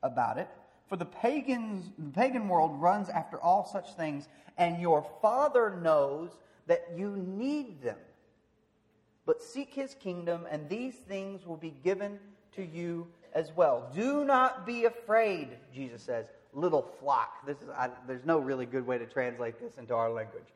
about 0.03 0.39
it. 0.39 0.49
For 0.89 0.97
the 0.97 1.05
pagans, 1.05 1.91
the 1.99 2.11
pagan 2.11 2.49
world 2.49 2.81
runs 2.81 3.09
after 3.11 3.39
all 3.39 3.67
such 3.67 3.95
things, 3.95 4.29
and 4.57 4.81
your 4.81 5.07
Father 5.21 5.79
knows 5.83 6.31
that 6.67 6.89
you 6.97 7.17
need 7.17 7.83
them. 7.83 7.99
But 9.27 9.43
seek 9.43 9.75
his 9.75 9.95
kingdom, 9.95 10.47
and 10.51 10.69
these 10.69 10.95
things 10.95 11.47
will 11.47 11.59
be 11.59 11.75
given 11.85 12.19
to 12.57 12.65
you 12.65 13.07
as 13.35 13.53
well. 13.55 13.91
Do 13.95 14.25
not 14.25 14.67
be 14.67 14.87
afraid, 14.87 15.49
Jesus 15.75 16.03
says. 16.03 16.27
Little 16.55 16.91
flock. 16.99 17.47
This 17.47 17.59
is, 17.59 17.69
I, 17.69 17.91
there's 18.07 18.25
no 18.25 18.39
really 18.39 18.65
good 18.65 18.87
way 18.87 18.97
to 18.97 19.05
translate 19.05 19.61
this 19.61 19.77
into 19.77 19.95
our 19.95 20.11
language. 20.11 20.47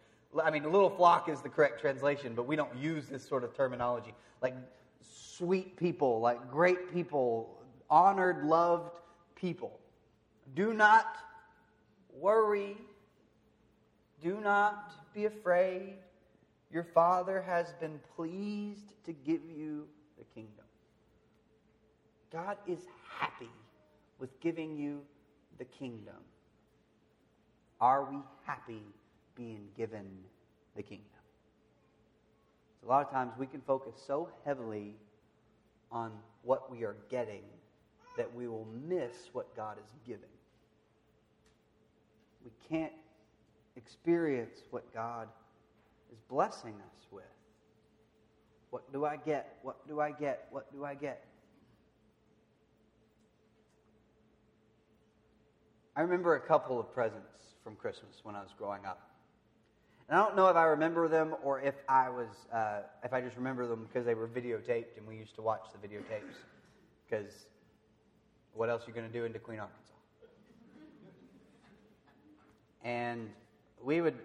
I 0.42 0.50
mean, 0.50 0.64
little 0.64 0.88
flock 0.88 1.28
is 1.28 1.42
the 1.42 1.50
correct 1.50 1.80
translation, 1.80 2.34
but 2.34 2.46
we 2.46 2.56
don't 2.56 2.74
use 2.74 3.06
this 3.06 3.22
sort 3.22 3.44
of 3.44 3.54
terminology. 3.54 4.14
Like 4.40 4.54
sweet 5.02 5.76
people, 5.76 6.20
like 6.20 6.50
great 6.50 6.90
people, 6.90 7.58
honored, 7.90 8.46
loved 8.46 8.90
people. 9.34 9.78
Do 10.54 10.72
not 10.74 11.16
worry. 12.18 12.76
Do 14.22 14.40
not 14.40 14.92
be 15.14 15.24
afraid. 15.24 15.94
Your 16.70 16.84
Father 16.94 17.42
has 17.42 17.72
been 17.80 18.00
pleased 18.16 18.92
to 19.04 19.12
give 19.12 19.42
you 19.44 19.86
the 20.18 20.24
kingdom. 20.34 20.64
God 22.32 22.56
is 22.66 22.80
happy 23.18 23.50
with 24.18 24.40
giving 24.40 24.76
you 24.76 25.02
the 25.58 25.64
kingdom. 25.64 26.14
Are 27.80 28.04
we 28.10 28.18
happy 28.44 28.82
being 29.34 29.68
given 29.76 30.06
the 30.76 30.82
kingdom? 30.82 31.06
A 32.84 32.88
lot 32.88 33.04
of 33.04 33.12
times 33.12 33.32
we 33.38 33.46
can 33.46 33.60
focus 33.60 33.94
so 34.06 34.28
heavily 34.44 34.94
on 35.90 36.12
what 36.42 36.70
we 36.70 36.84
are 36.84 36.96
getting 37.10 37.42
that 38.16 38.34
we 38.34 38.48
will 38.48 38.66
miss 38.86 39.12
what 39.32 39.54
God 39.56 39.78
is 39.78 39.92
giving. 40.06 40.24
We 42.44 42.50
can't 42.68 42.92
experience 43.76 44.60
what 44.70 44.92
God 44.92 45.28
is 46.12 46.18
blessing 46.28 46.74
us 46.74 47.06
with. 47.10 47.24
What 48.70 48.90
do 48.92 49.04
I 49.04 49.16
get? 49.16 49.58
What 49.62 49.86
do 49.86 50.00
I 50.00 50.12
get? 50.12 50.46
What 50.50 50.72
do 50.72 50.84
I 50.84 50.94
get? 50.94 51.24
I 55.94 56.00
remember 56.00 56.36
a 56.36 56.40
couple 56.40 56.80
of 56.80 56.92
presents 56.92 57.54
from 57.62 57.76
Christmas 57.76 58.20
when 58.22 58.34
I 58.34 58.40
was 58.40 58.50
growing 58.56 58.86
up. 58.86 59.00
And 60.08 60.18
I 60.18 60.24
don't 60.24 60.36
know 60.36 60.48
if 60.48 60.56
I 60.56 60.64
remember 60.64 61.06
them 61.06 61.34
or 61.42 61.60
if 61.60 61.74
I 61.88 62.08
was, 62.08 62.28
uh, 62.52 62.80
if 63.04 63.12
I 63.12 63.20
just 63.20 63.36
remember 63.36 63.66
them 63.66 63.86
because 63.86 64.06
they 64.06 64.14
were 64.14 64.26
videotaped 64.26 64.96
and 64.96 65.06
we 65.06 65.16
used 65.16 65.34
to 65.36 65.42
watch 65.42 65.66
the 65.72 65.86
videotapes. 65.86 66.34
Because 67.08 67.46
what 68.54 68.68
else 68.68 68.84
are 68.84 68.90
you 68.90 68.94
going 68.94 69.06
to 69.06 69.12
do 69.12 69.24
in 69.24 69.32
De 69.32 69.38
Queen 69.38 69.58
Arkansas? 69.58 69.78
And 72.84 73.30
we 73.82 74.00
would, 74.00 74.18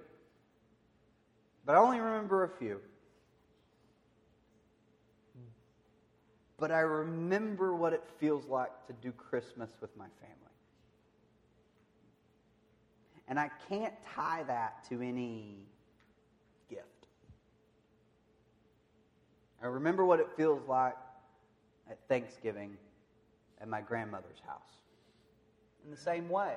but 1.66 1.76
I 1.76 1.80
only 1.80 2.00
remember 2.00 2.44
a 2.44 2.50
few. 2.50 2.80
But 6.58 6.72
I 6.72 6.80
remember 6.80 7.76
what 7.76 7.94
it 7.94 8.04
feels 8.20 8.48
like 8.48 8.72
to 8.88 8.94
do 8.94 9.12
Christmas 9.12 9.70
with 9.80 9.96
my 9.96 10.08
family. 10.20 10.34
And 13.28 13.40
I 13.40 13.52
can't 13.70 13.94
tie 14.16 14.44
that 14.44 14.84
to 14.90 15.02
any 15.02 15.58
gift. 16.70 17.08
I 19.62 19.68
remember 19.68 20.04
what 20.04 20.20
it 20.20 20.30
feels 20.36 20.68
like 20.68 20.96
at 21.90 22.00
Thanksgiving 22.08 22.78
at 23.62 23.68
my 23.68 23.82
grandmother's 23.82 24.42
house. 24.46 24.62
In 25.84 25.92
the 25.92 25.98
same 25.98 26.30
way, 26.30 26.56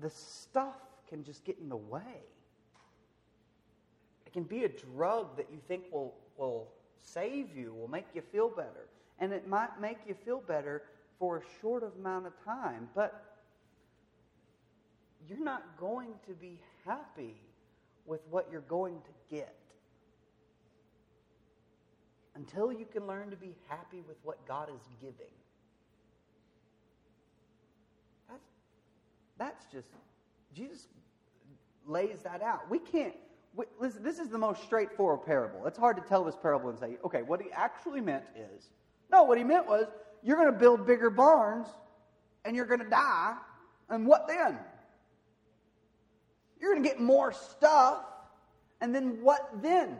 the 0.00 0.10
stuff 0.10 0.76
can 1.08 1.24
just 1.24 1.44
get 1.44 1.58
in 1.58 1.68
the 1.68 1.76
way. 1.76 2.00
It 4.26 4.32
can 4.32 4.44
be 4.44 4.64
a 4.64 4.68
drug 4.68 5.36
that 5.36 5.46
you 5.52 5.58
think 5.68 5.84
will, 5.92 6.14
will 6.36 6.68
save 7.02 7.56
you, 7.56 7.74
will 7.74 7.88
make 7.88 8.06
you 8.14 8.22
feel 8.32 8.48
better. 8.48 8.88
And 9.18 9.32
it 9.32 9.46
might 9.48 9.80
make 9.80 9.98
you 10.06 10.14
feel 10.24 10.40
better 10.40 10.82
for 11.18 11.38
a 11.38 11.42
short 11.60 11.84
amount 11.98 12.26
of 12.26 12.32
time, 12.44 12.88
but 12.94 13.38
you're 15.28 15.44
not 15.44 15.62
going 15.78 16.14
to 16.26 16.32
be 16.32 16.58
happy 16.84 17.36
with 18.06 18.20
what 18.30 18.48
you're 18.50 18.62
going 18.62 18.94
to 18.94 19.34
get 19.34 19.54
until 22.42 22.72
you 22.72 22.86
can 22.92 23.06
learn 23.06 23.30
to 23.30 23.36
be 23.36 23.54
happy 23.68 24.02
with 24.08 24.16
what 24.24 24.44
God 24.48 24.68
is 24.68 24.82
giving. 25.00 25.32
That's, 28.28 28.48
that's 29.38 29.64
just, 29.72 29.86
Jesus 30.54 30.88
lays 31.86 32.18
that 32.24 32.42
out. 32.42 32.68
We 32.68 32.80
can't, 32.80 33.14
we, 33.54 33.66
listen, 33.78 34.02
this 34.02 34.18
is 34.18 34.28
the 34.28 34.38
most 34.38 34.62
straightforward 34.64 35.24
parable. 35.24 35.66
It's 35.66 35.78
hard 35.78 35.96
to 35.98 36.02
tell 36.02 36.24
this 36.24 36.34
parable 36.40 36.70
and 36.70 36.78
say, 36.78 36.96
okay, 37.04 37.22
what 37.22 37.40
he 37.40 37.48
actually 37.52 38.00
meant 38.00 38.24
is, 38.34 38.70
no, 39.10 39.22
what 39.22 39.38
he 39.38 39.44
meant 39.44 39.68
was, 39.68 39.86
you're 40.24 40.36
going 40.36 40.52
to 40.52 40.58
build 40.58 40.84
bigger 40.84 41.10
barns 41.10 41.68
and 42.44 42.56
you're 42.56 42.66
going 42.66 42.80
to 42.80 42.90
die. 42.90 43.36
And 43.88 44.04
what 44.04 44.26
then? 44.26 44.58
You're 46.60 46.72
going 46.72 46.82
to 46.82 46.88
get 46.88 47.00
more 47.00 47.32
stuff. 47.32 48.00
And 48.80 48.92
then 48.92 49.22
what 49.22 49.48
then? 49.62 49.98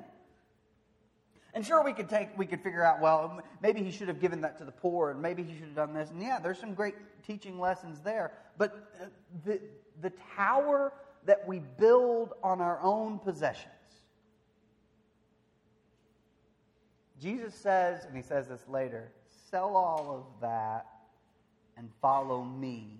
And 1.54 1.66
sure, 1.66 1.84
we 1.84 1.92
could 1.92 2.08
take, 2.08 2.36
we 2.38 2.46
could 2.46 2.62
figure 2.62 2.82
out, 2.82 3.00
well, 3.00 3.42
maybe 3.60 3.82
he 3.82 3.90
should 3.90 4.08
have 4.08 4.20
given 4.20 4.40
that 4.40 4.56
to 4.58 4.64
the 4.64 4.72
poor, 4.72 5.10
and 5.10 5.20
maybe 5.20 5.42
he 5.42 5.52
should 5.52 5.66
have 5.66 5.74
done 5.74 5.92
this. 5.92 6.10
And 6.10 6.22
yeah, 6.22 6.38
there's 6.38 6.58
some 6.58 6.72
great 6.72 6.94
teaching 7.26 7.60
lessons 7.60 8.00
there. 8.00 8.32
But 8.56 8.90
uh, 9.00 9.06
the, 9.44 9.60
the 10.00 10.12
tower 10.34 10.94
that 11.26 11.46
we 11.46 11.60
build 11.78 12.32
on 12.42 12.60
our 12.60 12.80
own 12.82 13.18
possessions. 13.18 13.68
Jesus 17.20 17.54
says, 17.54 18.04
and 18.04 18.16
he 18.16 18.22
says 18.22 18.48
this 18.48 18.66
later, 18.66 19.12
sell 19.50 19.76
all 19.76 20.10
of 20.10 20.40
that 20.40 20.86
and 21.76 21.88
follow 22.00 22.42
me. 22.42 22.98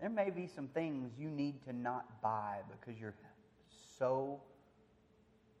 There 0.00 0.10
may 0.10 0.30
be 0.30 0.46
some 0.46 0.68
things 0.68 1.12
you 1.18 1.30
need 1.30 1.62
to 1.64 1.72
not 1.72 2.20
buy 2.22 2.58
because 2.70 3.00
you're 3.00 3.14
so 3.98 4.40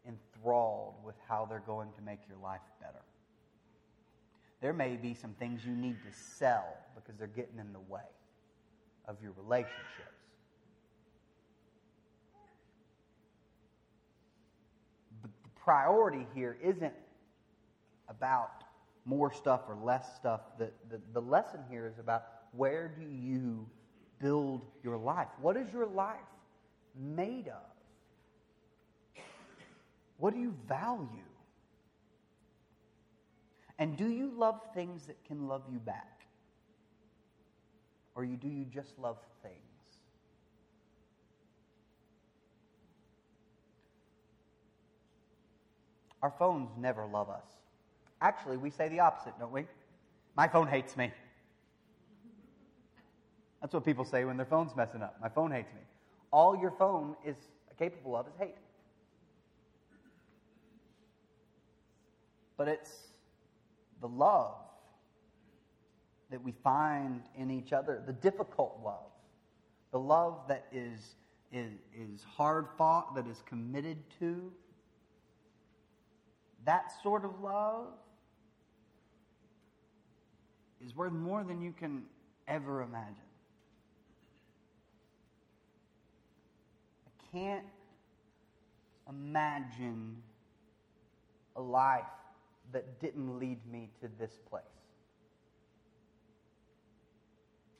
enthralled 0.06 0.94
with 1.04 1.16
how 1.28 1.46
they're 1.48 1.62
going 1.66 1.88
to 1.96 2.02
make 2.02 2.20
your 2.28 2.38
life 2.38 2.60
better. 2.80 3.02
There 4.60 4.72
may 4.72 4.96
be 4.96 5.14
some 5.14 5.32
things 5.34 5.64
you 5.64 5.74
need 5.74 5.96
to 6.02 6.16
sell 6.38 6.76
because 6.94 7.18
they're 7.18 7.26
getting 7.26 7.58
in 7.58 7.72
the 7.72 7.80
way 7.80 8.00
of 9.06 9.16
your 9.22 9.32
relationships. 9.32 9.76
But 15.22 15.30
the 15.42 15.48
priority 15.62 16.26
here 16.34 16.58
isn't 16.62 16.94
about 18.08 18.64
more 19.04 19.32
stuff 19.32 19.62
or 19.68 19.76
less 19.82 20.14
stuff. 20.16 20.40
The, 20.58 20.70
the, 20.90 21.00
the 21.14 21.22
lesson 21.22 21.60
here 21.70 21.86
is 21.86 21.98
about 21.98 22.24
where 22.52 22.88
do 22.88 23.06
you 23.06 23.66
build 24.20 24.62
your 24.84 24.98
life? 24.98 25.28
What 25.40 25.56
is 25.56 25.72
your 25.72 25.86
life 25.86 26.16
made 26.94 27.48
of? 27.48 27.62
What 30.20 30.34
do 30.34 30.40
you 30.40 30.54
value? 30.68 31.08
And 33.78 33.96
do 33.96 34.08
you 34.08 34.30
love 34.36 34.60
things 34.74 35.06
that 35.06 35.16
can 35.24 35.48
love 35.48 35.62
you 35.72 35.78
back? 35.78 36.26
Or 38.14 38.26
do 38.26 38.48
you 38.48 38.66
just 38.66 38.98
love 38.98 39.16
things? 39.42 39.54
Our 46.22 46.34
phones 46.38 46.68
never 46.76 47.06
love 47.06 47.30
us. 47.30 47.46
Actually, 48.20 48.58
we 48.58 48.68
say 48.68 48.88
the 48.90 49.00
opposite, 49.00 49.32
don't 49.38 49.52
we? 49.52 49.66
My 50.36 50.46
phone 50.46 50.68
hates 50.68 50.98
me. 50.98 51.10
That's 53.62 53.72
what 53.72 53.86
people 53.86 54.04
say 54.04 54.26
when 54.26 54.36
their 54.36 54.44
phone's 54.44 54.76
messing 54.76 55.02
up. 55.02 55.16
My 55.22 55.30
phone 55.30 55.50
hates 55.50 55.72
me. 55.72 55.80
All 56.30 56.54
your 56.54 56.72
phone 56.72 57.16
is 57.24 57.36
capable 57.78 58.16
of 58.16 58.26
is 58.26 58.34
hate. 58.38 58.54
But 62.60 62.68
it's 62.68 62.94
the 64.02 64.06
love 64.06 64.52
that 66.30 66.44
we 66.44 66.52
find 66.62 67.22
in 67.34 67.50
each 67.50 67.72
other, 67.72 68.02
the 68.06 68.12
difficult 68.12 68.80
love, 68.84 69.10
the 69.92 69.98
love 69.98 70.42
that 70.48 70.66
is, 70.70 71.14
is, 71.50 71.72
is 71.96 72.22
hard 72.22 72.66
fought, 72.76 73.14
that 73.14 73.26
is 73.26 73.42
committed 73.46 73.96
to. 74.18 74.52
That 76.66 76.92
sort 77.02 77.24
of 77.24 77.40
love 77.40 77.86
is 80.84 80.94
worth 80.94 81.12
more 81.12 81.42
than 81.42 81.62
you 81.62 81.72
can 81.72 82.02
ever 82.46 82.82
imagine. 82.82 83.16
I 87.06 87.32
can't 87.32 87.66
imagine 89.08 90.16
a 91.56 91.62
life 91.62 92.04
that 92.72 93.00
didn't 93.00 93.38
lead 93.38 93.58
me 93.70 93.90
to 94.00 94.08
this 94.18 94.38
place, 94.48 94.62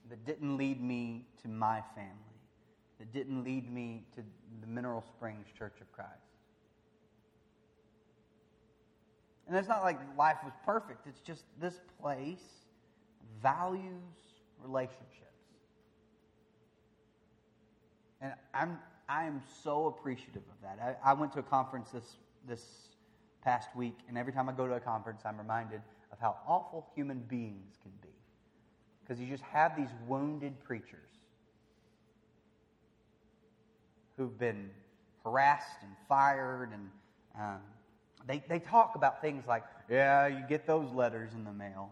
that 0.08 0.24
didn't 0.24 0.56
lead 0.56 0.82
me 0.82 1.26
to 1.42 1.48
my 1.48 1.82
family, 1.94 2.12
that 2.98 3.12
didn't 3.12 3.44
lead 3.44 3.72
me 3.72 4.04
to 4.14 4.22
the 4.60 4.66
Mineral 4.66 5.04
Springs 5.16 5.46
Church 5.56 5.80
of 5.80 5.90
Christ. 5.92 6.10
And 9.46 9.56
it's 9.56 9.68
not 9.68 9.82
like 9.82 9.98
life 10.16 10.36
was 10.44 10.52
perfect, 10.64 11.06
it's 11.06 11.20
just 11.20 11.44
this 11.60 11.80
place 12.00 12.38
values 13.42 13.84
relationships. 14.62 15.30
And 18.20 18.32
I'm, 18.52 18.78
I 19.08 19.24
am 19.24 19.42
so 19.64 19.86
appreciative 19.86 20.42
of 20.42 20.62
that. 20.62 20.98
I, 21.04 21.10
I 21.10 21.14
went 21.14 21.32
to 21.32 21.38
a 21.38 21.42
conference 21.42 21.90
this, 21.90 22.16
this 22.46 22.64
past 23.42 23.68
week, 23.74 23.98
and 24.08 24.18
every 24.18 24.32
time 24.32 24.48
I 24.48 24.52
go 24.52 24.66
to 24.66 24.74
a 24.74 24.80
conference, 24.80 25.22
I'm 25.24 25.38
reminded 25.38 25.80
of 26.12 26.18
how 26.18 26.36
awful 26.46 26.86
human 26.94 27.20
beings 27.20 27.78
can 27.82 27.92
be. 28.02 28.08
Because 29.02 29.20
you 29.20 29.28
just 29.28 29.42
have 29.44 29.76
these 29.76 29.88
wounded 30.06 30.62
preachers 30.64 31.08
who've 34.16 34.38
been 34.38 34.70
harassed 35.24 35.82
and 35.82 35.90
fired, 36.08 36.70
and 36.72 36.90
um, 37.38 37.60
they, 38.26 38.42
they 38.48 38.58
talk 38.58 38.94
about 38.94 39.20
things 39.20 39.44
like, 39.46 39.64
yeah, 39.88 40.26
you 40.26 40.44
get 40.48 40.66
those 40.66 40.92
letters 40.92 41.32
in 41.34 41.44
the 41.44 41.52
mail. 41.52 41.90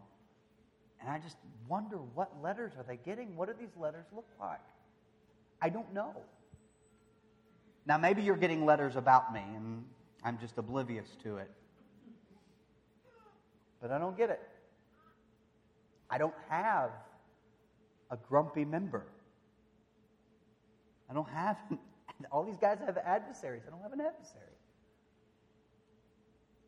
And 1.00 1.10
I 1.10 1.18
just 1.18 1.36
wonder 1.68 1.96
what 1.96 2.30
letters 2.42 2.72
are 2.76 2.84
they 2.86 2.96
getting? 2.96 3.36
What 3.36 3.48
do 3.48 3.54
these 3.58 3.76
letters 3.78 4.06
look 4.14 4.26
like? 4.40 4.60
I 5.60 5.68
don't 5.68 5.92
know. 5.92 6.14
Now, 7.86 7.96
maybe 7.96 8.22
you're 8.22 8.36
getting 8.36 8.66
letters 8.66 8.96
about 8.96 9.32
me, 9.32 9.40
and 9.56 9.84
I'm 10.24 10.38
just 10.38 10.58
oblivious 10.58 11.08
to 11.22 11.36
it. 11.38 11.50
But 13.80 13.90
I 13.92 13.98
don't 13.98 14.16
get 14.16 14.30
it. 14.30 14.40
I 16.10 16.18
don't 16.18 16.34
have 16.48 16.90
a 18.10 18.16
grumpy 18.16 18.64
member. 18.64 19.04
I 21.08 21.14
don't 21.14 21.28
have, 21.28 21.56
all 22.32 22.44
these 22.44 22.56
guys 22.56 22.78
have 22.84 22.96
adversaries. 22.98 23.62
I 23.66 23.70
don't 23.70 23.82
have 23.82 23.92
an 23.92 24.00
adversary. 24.00 24.42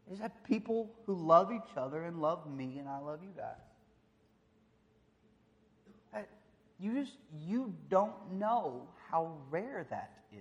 I 0.06 0.10
just 0.10 0.22
have 0.22 0.32
people 0.44 0.90
who 1.06 1.14
love 1.14 1.52
each 1.52 1.76
other 1.76 2.04
and 2.04 2.20
love 2.20 2.48
me, 2.50 2.78
and 2.78 2.88
I 2.88 2.98
love 2.98 3.20
you 3.22 3.32
guys. 3.36 3.56
You 6.80 6.94
just 6.94 7.12
you 7.46 7.74
don't 7.90 8.14
know 8.32 8.88
how 9.10 9.36
rare 9.50 9.86
that 9.90 10.12
is. 10.32 10.38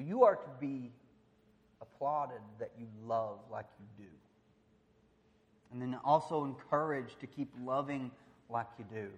You 0.00 0.24
are 0.24 0.36
to 0.36 0.50
be 0.60 0.90
applauded 1.80 2.40
that 2.58 2.72
you 2.78 2.86
love 3.06 3.38
like 3.50 3.66
you 3.78 4.04
do. 4.04 4.10
And 5.72 5.80
then 5.80 5.98
also 6.04 6.44
encouraged 6.44 7.20
to 7.20 7.26
keep 7.26 7.50
loving 7.64 8.10
like 8.48 8.66
you 8.78 8.84
do. 8.92 9.08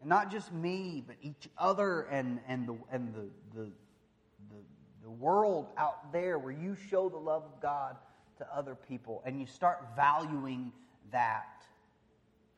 And 0.00 0.08
not 0.08 0.30
just 0.30 0.52
me, 0.52 1.02
but 1.06 1.16
each 1.22 1.48
other 1.58 2.02
and, 2.02 2.38
and, 2.46 2.68
the, 2.68 2.76
and 2.92 3.12
the, 3.14 3.28
the, 3.58 3.64
the, 3.64 4.62
the 5.02 5.10
world 5.10 5.66
out 5.76 6.12
there 6.12 6.38
where 6.38 6.52
you 6.52 6.76
show 6.88 7.08
the 7.08 7.16
love 7.16 7.42
of 7.44 7.60
God 7.60 7.96
to 8.38 8.46
other 8.54 8.76
people 8.76 9.22
and 9.26 9.40
you 9.40 9.46
start 9.46 9.84
valuing 9.96 10.72
that. 11.10 11.64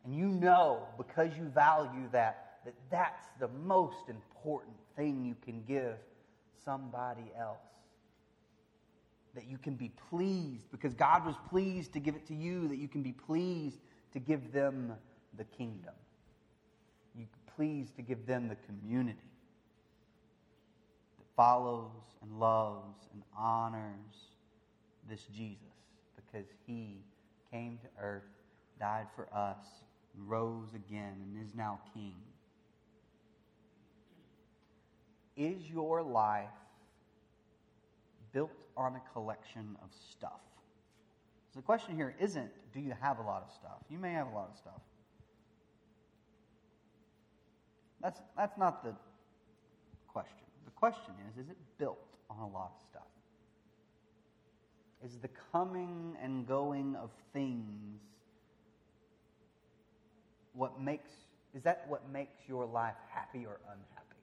And 0.04 0.14
you 0.14 0.28
know, 0.28 0.86
because 0.98 1.30
you 1.38 1.44
value 1.44 2.08
that, 2.12 2.58
that 2.64 2.74
that's 2.90 3.24
the 3.38 3.48
most 3.64 4.08
important 4.08 4.76
thing 5.00 5.24
you 5.24 5.34
can 5.42 5.62
give 5.66 5.96
somebody 6.62 7.32
else. 7.38 7.58
That 9.34 9.48
you 9.48 9.56
can 9.56 9.74
be 9.74 9.90
pleased 10.10 10.70
because 10.70 10.92
God 10.92 11.24
was 11.24 11.36
pleased 11.48 11.94
to 11.94 12.00
give 12.00 12.16
it 12.16 12.26
to 12.26 12.34
you, 12.34 12.68
that 12.68 12.76
you 12.76 12.88
can 12.88 13.02
be 13.02 13.12
pleased 13.12 13.78
to 14.12 14.18
give 14.18 14.52
them 14.52 14.92
the 15.38 15.44
kingdom. 15.44 15.94
You 17.16 17.26
pleased 17.56 17.96
to 17.96 18.02
give 18.02 18.26
them 18.26 18.48
the 18.48 18.56
community 18.66 19.18
that 21.18 21.26
follows 21.34 22.02
and 22.20 22.38
loves 22.38 22.98
and 23.14 23.22
honors 23.38 24.34
this 25.08 25.24
Jesus 25.34 25.62
because 26.16 26.46
he 26.66 26.98
came 27.50 27.78
to 27.78 27.88
earth, 28.02 28.28
died 28.78 29.06
for 29.16 29.28
us, 29.32 29.64
rose 30.26 30.74
again, 30.74 31.14
and 31.22 31.42
is 31.42 31.54
now 31.54 31.78
king. 31.94 32.16
Is 35.40 35.70
your 35.70 36.02
life 36.02 36.48
built 38.32 38.66
on 38.76 38.94
a 38.94 39.12
collection 39.14 39.74
of 39.82 39.88
stuff? 40.12 40.40
So 41.52 41.60
the 41.60 41.64
question 41.64 41.96
here 41.96 42.14
isn't 42.20 42.50
do 42.74 42.80
you 42.80 42.92
have 43.00 43.18
a 43.18 43.22
lot 43.22 43.42
of 43.42 43.50
stuff? 43.50 43.78
You 43.88 43.96
may 43.96 44.12
have 44.12 44.26
a 44.26 44.34
lot 44.34 44.50
of 44.52 44.56
stuff. 44.58 44.80
That's, 48.02 48.20
that's 48.36 48.58
not 48.58 48.84
the 48.84 48.94
question. 50.08 50.46
The 50.66 50.72
question 50.72 51.14
is 51.30 51.44
is 51.44 51.50
it 51.50 51.56
built 51.78 51.98
on 52.28 52.38
a 52.38 52.48
lot 52.48 52.72
of 52.76 52.82
stuff? 52.90 53.06
is 55.02 55.16
the 55.22 55.30
coming 55.50 56.14
and 56.22 56.46
going 56.46 56.94
of 56.96 57.10
things 57.32 58.00
what 60.52 60.78
makes 60.78 61.10
is 61.54 61.62
that 61.62 61.86
what 61.88 62.10
makes 62.10 62.36
your 62.46 62.66
life 62.66 62.96
happy 63.10 63.46
or 63.46 63.60
unhappy 63.64 64.19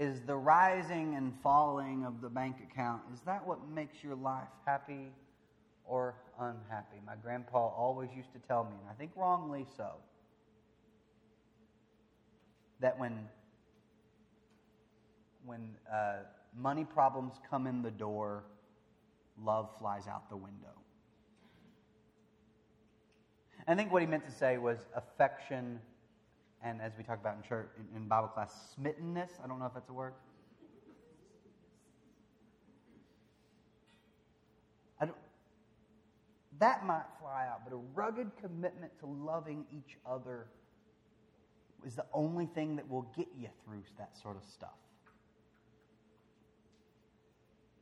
is 0.00 0.22
the 0.22 0.34
rising 0.34 1.14
and 1.14 1.32
falling 1.42 2.04
of 2.04 2.20
the 2.20 2.28
bank 2.28 2.56
account 2.68 3.02
is 3.14 3.20
that 3.20 3.46
what 3.46 3.68
makes 3.68 4.02
your 4.02 4.16
life 4.16 4.48
happy 4.66 5.12
or 5.84 6.16
unhappy 6.40 6.96
my 7.06 7.14
grandpa 7.22 7.68
always 7.68 8.08
used 8.16 8.32
to 8.32 8.40
tell 8.40 8.64
me 8.64 8.76
and 8.80 8.90
i 8.90 8.94
think 8.94 9.12
wrongly 9.14 9.64
so 9.76 9.92
that 12.80 12.98
when 12.98 13.28
when 15.44 15.76
uh, 15.92 16.18
money 16.56 16.84
problems 16.84 17.34
come 17.48 17.66
in 17.66 17.82
the 17.82 17.90
door, 17.90 18.44
love 19.42 19.68
flies 19.78 20.06
out 20.06 20.28
the 20.28 20.36
window. 20.36 20.74
I 23.66 23.74
think 23.74 23.92
what 23.92 24.02
he 24.02 24.06
meant 24.06 24.24
to 24.24 24.32
say 24.32 24.58
was 24.58 24.78
affection, 24.96 25.80
and 26.62 26.80
as 26.80 26.92
we 26.96 27.04
talk 27.04 27.18
about 27.20 27.36
in 27.36 27.42
church 27.42 27.70
in, 27.78 27.96
in 27.96 28.08
Bible 28.08 28.28
class, 28.28 28.74
smittenness. 28.74 29.30
I 29.42 29.46
don't 29.46 29.58
know 29.58 29.66
if 29.66 29.74
that's 29.74 29.88
a 29.88 29.92
word. 29.92 30.12
I 35.00 35.06
don't, 35.06 35.16
that 36.58 36.84
might 36.84 37.04
fly 37.18 37.46
out, 37.50 37.62
but 37.64 37.74
a 37.74 37.80
rugged 37.94 38.30
commitment 38.40 38.92
to 39.00 39.06
loving 39.06 39.64
each 39.72 39.96
other 40.06 40.46
is 41.86 41.96
the 41.96 42.04
only 42.12 42.46
thing 42.46 42.76
that 42.76 42.88
will 42.90 43.10
get 43.16 43.28
you 43.38 43.48
through 43.64 43.82
that 43.96 44.16
sort 44.20 44.36
of 44.36 44.44
stuff. 44.44 44.70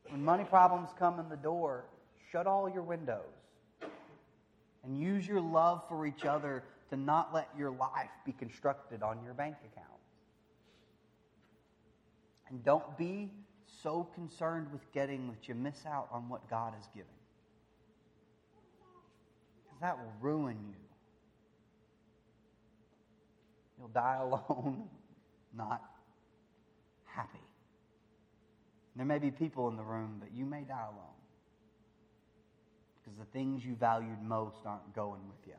When 0.08 0.24
money 0.24 0.44
problems 0.44 0.90
come 0.96 1.18
in 1.18 1.28
the 1.28 1.36
door, 1.36 1.84
shut 2.30 2.46
all 2.46 2.68
your 2.68 2.82
windows 2.82 3.24
and 4.84 4.98
use 4.98 5.26
your 5.26 5.40
love 5.40 5.82
for 5.88 6.06
each 6.06 6.24
other 6.24 6.62
to 6.90 6.96
not 6.96 7.35
let 7.35 7.48
your 7.57 7.70
life 7.70 8.11
be 8.24 8.33
constructed 8.33 9.03
on 9.03 9.22
your 9.24 9.35
bank 9.35 9.57
account. 9.72 9.88
And 12.48 12.64
don't 12.64 12.96
be 12.96 13.31
so 13.83 14.05
concerned 14.14 14.68
with 14.72 14.90
getting 14.92 15.29
that 15.29 15.48
you 15.48 15.55
miss 15.55 15.85
out 15.87 16.09
on 16.11 16.29
what 16.29 16.48
God 16.48 16.74
is 16.79 16.87
giving. 16.94 17.09
Because 19.64 19.81
that 19.81 19.98
will 19.98 20.12
ruin 20.20 20.57
you. 20.68 20.74
You'll 23.79 23.88
die 23.88 24.18
alone, 24.22 24.88
not 25.57 25.83
happy. 27.05 27.38
There 28.96 29.07
may 29.07 29.18
be 29.18 29.31
people 29.31 29.68
in 29.68 29.77
the 29.77 29.85
room, 29.85 30.16
but 30.18 30.33
you 30.35 30.44
may 30.44 30.62
die 30.62 30.87
alone. 30.87 31.14
because 33.05 33.18
the 33.18 33.27
things 33.27 33.64
you 33.64 33.74
valued 33.77 34.20
most 34.22 34.59
aren't 34.66 34.94
going 34.94 35.20
with 35.29 35.46
you. 35.46 35.55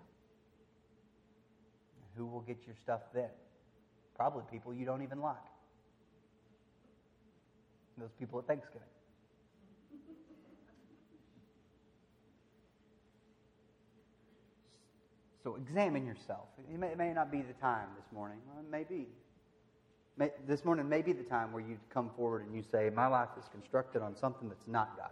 Who 2.19 2.25
will 2.25 2.41
get 2.41 2.57
your 2.67 2.75
stuff 2.83 2.99
then? 3.13 3.29
Probably 4.13 4.43
people 4.51 4.73
you 4.73 4.85
don't 4.85 5.01
even 5.01 5.21
like. 5.21 5.37
Those 7.97 8.11
people 8.19 8.39
at 8.39 8.45
Thanksgiving. 8.45 8.81
So 15.41 15.55
examine 15.55 16.05
yourself. 16.05 16.47
It 16.69 16.77
may, 16.77 16.87
it 16.87 16.97
may, 16.97 17.13
not 17.13 17.31
be 17.31 17.41
the 17.41 17.53
time 17.53 17.87
this 17.95 18.11
morning. 18.13 18.39
Well, 18.45 18.61
it 18.61 18.69
may 18.69 18.83
be. 18.83 19.07
May, 20.17 20.31
this 20.45 20.65
morning 20.65 20.89
may 20.89 21.01
be 21.01 21.13
the 21.13 21.23
time 21.23 21.53
where 21.53 21.63
you 21.63 21.79
come 21.93 22.09
forward 22.17 22.45
and 22.45 22.53
you 22.53 22.61
say, 22.69 22.89
My 22.93 23.07
life 23.07 23.29
is 23.39 23.45
constructed 23.49 24.01
on 24.01 24.17
something 24.17 24.49
that's 24.49 24.67
not 24.67 24.97
God. 24.97 25.11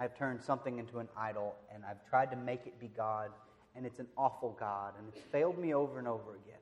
I've 0.00 0.16
turned 0.16 0.42
something 0.42 0.78
into 0.78 0.98
an 0.98 1.08
idol 1.16 1.54
and 1.74 1.84
I've 1.84 2.04
tried 2.08 2.30
to 2.30 2.36
make 2.36 2.66
it 2.66 2.78
be 2.78 2.88
God, 2.88 3.30
and 3.74 3.84
it's 3.86 3.98
an 3.98 4.08
awful 4.16 4.56
God, 4.58 4.94
and 4.98 5.08
it's 5.08 5.20
failed 5.30 5.58
me 5.58 5.74
over 5.74 5.98
and 5.98 6.08
over 6.08 6.36
again. 6.36 6.58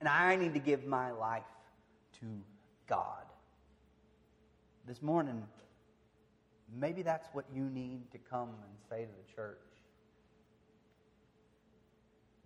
And 0.00 0.08
I 0.08 0.36
need 0.36 0.54
to 0.54 0.60
give 0.60 0.86
my 0.86 1.10
life 1.10 1.42
to 2.20 2.26
God. 2.88 3.24
This 4.86 5.02
morning, 5.02 5.42
maybe 6.74 7.02
that's 7.02 7.28
what 7.32 7.44
you 7.54 7.64
need 7.64 8.10
to 8.12 8.18
come 8.18 8.48
and 8.48 8.72
say 8.88 9.04
to 9.04 9.10
the 9.10 9.34
church. 9.34 9.58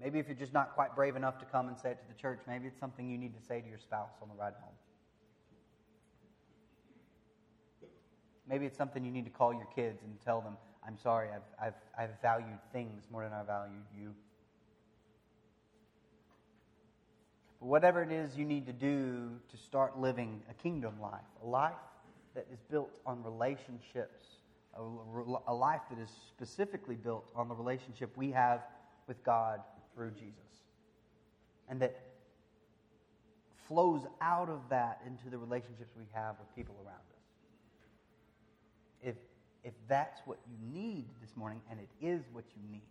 Maybe 0.01 0.19
if 0.19 0.27
you're 0.27 0.37
just 0.37 0.53
not 0.53 0.75
quite 0.75 0.95
brave 0.95 1.17
enough 1.17 1.39
to 1.39 1.45
come 1.47 1.69
and 1.69 1.79
say 1.79 1.93
it 1.93 2.01
to 2.01 2.09
the 2.09 2.21
church, 2.21 2.41
maybe 2.47 2.67
it's 2.67 2.81
something 2.81 3.09
you 3.09 3.17
need 3.17 3.35
to 3.39 3.47
say 3.47 3.61
to 3.61 3.69
your 3.69 3.79
spouse 3.79 4.11
on 4.21 4.29
the 4.29 4.35
ride 4.35 4.55
home. 4.61 4.75
Maybe 8.49 8.67
it's 8.67 8.77
something 8.77 9.05
you 9.05 9.11
need 9.11 9.25
to 9.25 9.31
call 9.31 9.53
your 9.55 9.69
kids 9.75 10.03
and 10.03 10.21
tell 10.25 10.41
them, 10.41 10.57
I'm 10.87 10.99
sorry, 10.99 11.29
I've, 11.31 11.69
I've, 11.69 11.75
I've 11.99 12.21
valued 12.21 12.59
things 12.73 13.05
more 13.11 13.23
than 13.23 13.33
I 13.33 13.43
valued 13.43 13.85
you. 13.99 14.15
But 17.61 17.67
whatever 17.67 18.03
it 18.03 18.13
is 18.13 18.37
you 18.37 18.45
need 18.45 18.67
to 18.67 18.73
do 18.73 19.31
to 19.51 19.57
start 19.57 19.99
living 19.99 20.43
a 20.51 20.55
kingdom 20.55 21.01
life, 21.01 21.21
a 21.43 21.47
life 21.47 21.73
that 22.35 22.47
is 22.53 22.59
built 22.71 22.91
on 23.07 23.23
relationships, 23.23 24.27
a, 24.77 24.83
a 25.49 25.55
life 25.55 25.81
that 25.89 25.99
is 25.99 26.11
specifically 26.29 26.97
built 26.97 27.31
on 27.35 27.49
the 27.49 27.55
relationship 27.55 28.15
we 28.17 28.31
have 28.33 28.61
with 29.07 29.23
God 29.25 29.61
through 29.95 30.11
Jesus. 30.11 30.35
And 31.69 31.81
that 31.81 31.99
flows 33.67 34.03
out 34.21 34.51
of 34.51 34.61
that 34.69 35.01
into 35.07 35.31
the 35.31 35.39
relationships 35.39 35.95
we 35.97 36.05
have 36.13 36.37
with 36.39 36.55
people 36.55 36.75
around 36.85 36.97
us. 36.97 37.14
If, 39.65 39.73
that's 39.89 40.21
what 40.27 40.39
you 40.47 40.57
need 40.79 41.07
this 41.21 41.37
morning, 41.37 41.61
and 41.71 41.81
it 41.81 41.89
is 42.05 42.23
what 42.33 42.45
you 42.55 42.63
need, 42.71 42.83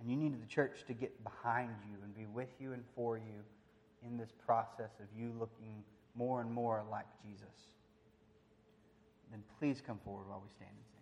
and 0.00 0.10
you 0.10 0.16
need 0.16 0.40
the 0.42 0.46
church 0.46 0.84
to 0.86 0.94
get 0.94 1.22
behind 1.22 1.70
you 1.90 1.98
and 2.02 2.16
be 2.16 2.26
with 2.26 2.48
you 2.58 2.72
and 2.72 2.82
for 2.94 3.18
you 3.18 3.44
in 4.06 4.16
this 4.16 4.30
process 4.46 4.90
of 5.00 5.06
you 5.16 5.32
looking 5.38 5.82
more 6.14 6.40
and 6.40 6.50
more 6.50 6.84
like 6.90 7.06
Jesus, 7.22 7.54
then 9.30 9.42
please 9.58 9.82
come 9.86 9.98
forward 10.04 10.28
while 10.28 10.42
we 10.42 10.50
stand 10.56 10.70
and 10.74 10.84
sing. 10.86 10.98